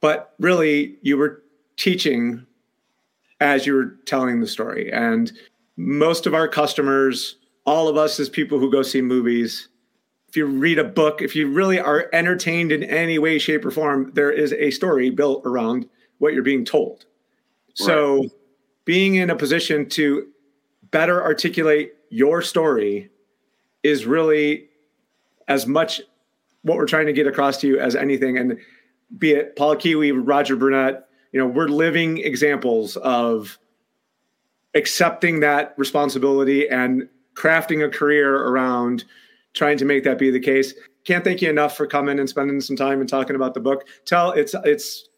but 0.00 0.34
really 0.38 0.96
you 1.02 1.16
were 1.16 1.42
teaching 1.76 2.46
as 3.40 3.66
you 3.66 3.74
were 3.74 3.96
telling 4.06 4.40
the 4.40 4.46
story. 4.46 4.92
And 4.92 5.32
most 5.76 6.26
of 6.26 6.34
our 6.34 6.48
customers, 6.48 7.36
all 7.64 7.88
of 7.88 7.96
us 7.96 8.18
as 8.18 8.28
people 8.28 8.58
who 8.58 8.70
go 8.70 8.82
see 8.82 9.02
movies, 9.02 9.68
if 10.28 10.36
you 10.36 10.46
read 10.46 10.78
a 10.78 10.84
book, 10.84 11.22
if 11.22 11.36
you 11.36 11.48
really 11.48 11.78
are 11.78 12.08
entertained 12.12 12.72
in 12.72 12.82
any 12.82 13.18
way, 13.18 13.38
shape, 13.38 13.64
or 13.64 13.70
form, 13.70 14.10
there 14.14 14.30
is 14.30 14.52
a 14.54 14.70
story 14.70 15.10
built 15.10 15.42
around 15.44 15.88
what 16.18 16.34
you're 16.34 16.42
being 16.42 16.64
told. 16.64 17.04
Right. 17.80 17.86
So 17.86 18.28
being 18.84 19.16
in 19.16 19.30
a 19.30 19.36
position 19.36 19.88
to 19.90 20.28
better 20.90 21.22
articulate 21.22 21.94
your 22.08 22.40
story 22.42 23.10
is 23.82 24.06
really 24.06 24.68
as 25.48 25.66
much 25.66 26.00
what 26.62 26.76
we're 26.76 26.86
trying 26.86 27.06
to 27.06 27.12
get 27.12 27.26
across 27.26 27.58
to 27.58 27.68
you 27.68 27.78
as 27.78 27.94
anything. 27.94 28.38
And 28.38 28.58
be 29.18 29.32
it 29.32 29.56
Paul 29.56 29.76
Kiewiet, 29.76 30.20
Roger 30.26 30.56
Burnett, 30.56 31.06
you 31.32 31.40
know, 31.40 31.46
we're 31.46 31.68
living 31.68 32.18
examples 32.18 32.96
of 32.96 33.58
accepting 34.74 35.40
that 35.40 35.74
responsibility 35.76 36.68
and 36.68 37.08
crafting 37.34 37.84
a 37.84 37.88
career 37.88 38.36
around 38.46 39.04
trying 39.54 39.78
to 39.78 39.84
make 39.84 40.04
that 40.04 40.18
be 40.18 40.30
the 40.30 40.40
case. 40.40 40.74
Can't 41.04 41.24
thank 41.24 41.40
you 41.40 41.48
enough 41.48 41.76
for 41.76 41.86
coming 41.86 42.18
and 42.18 42.28
spending 42.28 42.60
some 42.60 42.76
time 42.76 43.00
and 43.00 43.08
talking 43.08 43.36
about 43.36 43.54
the 43.54 43.60
book. 43.60 43.86
Tell 44.04 44.32
it's 44.32 44.54
it's 44.64 45.08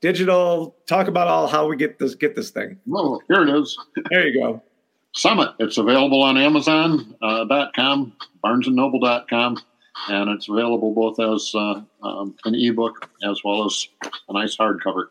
digital. 0.00 0.76
Talk 0.86 1.08
about 1.08 1.28
all 1.28 1.46
how 1.46 1.66
we 1.66 1.76
get 1.76 1.98
this 1.98 2.14
get 2.14 2.34
this 2.34 2.50
thing. 2.50 2.78
Well, 2.86 3.20
here 3.28 3.42
it 3.42 3.48
is. 3.48 3.78
There 4.10 4.26
you 4.26 4.40
go. 4.40 4.62
Summit. 5.14 5.50
It's 5.58 5.78
available 5.78 6.22
on 6.22 6.36
Amazon.com, 6.36 7.18
uh, 7.22 7.44
BarnesandNoble.com, 8.44 9.58
and 10.08 10.30
it's 10.30 10.48
available 10.48 10.92
both 10.92 11.20
as 11.20 11.52
uh, 11.54 11.80
um, 12.02 12.34
an 12.44 12.54
ebook 12.54 13.08
as 13.22 13.42
well 13.44 13.64
as 13.64 13.88
a 14.28 14.32
nice 14.32 14.56
hardcover. 14.56 15.06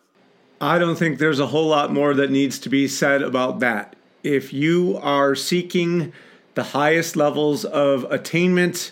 I 0.60 0.78
don't 0.78 0.96
think 0.96 1.18
there's 1.18 1.40
a 1.40 1.48
whole 1.48 1.68
lot 1.68 1.92
more 1.92 2.14
that 2.14 2.30
needs 2.30 2.60
to 2.60 2.70
be 2.70 2.88
said 2.88 3.22
about 3.22 3.60
that. 3.60 3.96
If 4.24 4.54
you 4.54 5.00
are 5.02 5.34
seeking 5.34 6.14
the 6.54 6.64
highest 6.64 7.16
levels 7.16 7.66
of 7.66 8.04
attainment 8.12 8.92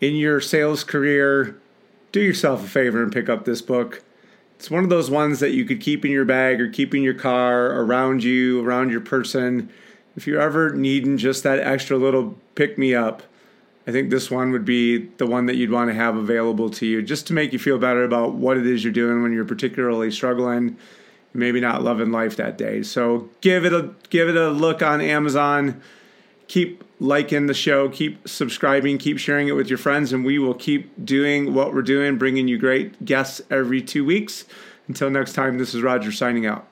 in 0.00 0.14
your 0.14 0.40
sales 0.40 0.84
career, 0.84 1.60
do 2.12 2.20
yourself 2.20 2.64
a 2.64 2.68
favor 2.68 3.02
and 3.02 3.12
pick 3.12 3.28
up 3.28 3.44
this 3.44 3.60
book. 3.60 4.02
It's 4.56 4.70
one 4.70 4.84
of 4.84 4.90
those 4.90 5.10
ones 5.10 5.40
that 5.40 5.50
you 5.50 5.64
could 5.64 5.80
keep 5.80 6.04
in 6.04 6.10
your 6.10 6.24
bag 6.24 6.60
or 6.60 6.68
keep 6.68 6.94
in 6.94 7.02
your 7.02 7.14
car, 7.14 7.66
around 7.66 8.22
you, 8.24 8.64
around 8.64 8.90
your 8.90 9.00
person 9.00 9.68
if 10.16 10.26
you're 10.26 10.40
ever 10.40 10.70
needing 10.74 11.16
just 11.16 11.42
that 11.42 11.58
extra 11.58 11.96
little 11.96 12.36
pick 12.54 12.78
me 12.78 12.94
up, 12.94 13.22
I 13.86 13.92
think 13.92 14.10
this 14.10 14.30
one 14.30 14.50
would 14.52 14.64
be 14.64 14.98
the 15.18 15.26
one 15.26 15.46
that 15.46 15.56
you'd 15.56 15.70
want 15.70 15.90
to 15.90 15.94
have 15.94 16.16
available 16.16 16.70
to 16.70 16.86
you 16.86 17.02
just 17.02 17.26
to 17.26 17.32
make 17.32 17.52
you 17.52 17.58
feel 17.58 17.78
better 17.78 18.02
about 18.02 18.34
what 18.34 18.56
it 18.56 18.66
is 18.66 18.82
you're 18.82 18.92
doing 18.92 19.22
when 19.22 19.32
you're 19.32 19.44
particularly 19.44 20.10
struggling, 20.10 20.78
maybe 21.34 21.60
not 21.60 21.82
loving 21.82 22.10
life 22.10 22.36
that 22.36 22.56
day. 22.56 22.82
So 22.82 23.28
give 23.42 23.64
it 23.64 23.72
a 23.72 23.90
give 24.08 24.28
it 24.28 24.36
a 24.36 24.48
look 24.48 24.82
on 24.82 25.00
Amazon. 25.00 25.82
Keep 26.46 26.84
liking 27.00 27.46
the 27.46 27.54
show, 27.54 27.88
keep 27.88 28.28
subscribing, 28.28 28.98
keep 28.98 29.18
sharing 29.18 29.48
it 29.48 29.52
with 29.52 29.68
your 29.68 29.78
friends, 29.78 30.12
and 30.12 30.24
we 30.24 30.38
will 30.38 30.54
keep 30.54 31.04
doing 31.04 31.54
what 31.54 31.74
we're 31.74 31.82
doing, 31.82 32.18
bringing 32.18 32.48
you 32.48 32.58
great 32.58 33.04
guests 33.04 33.40
every 33.50 33.80
two 33.80 34.04
weeks. 34.04 34.44
Until 34.86 35.08
next 35.08 35.32
time, 35.32 35.58
this 35.58 35.74
is 35.74 35.82
Roger 35.82 36.12
signing 36.12 36.46
out. 36.46 36.66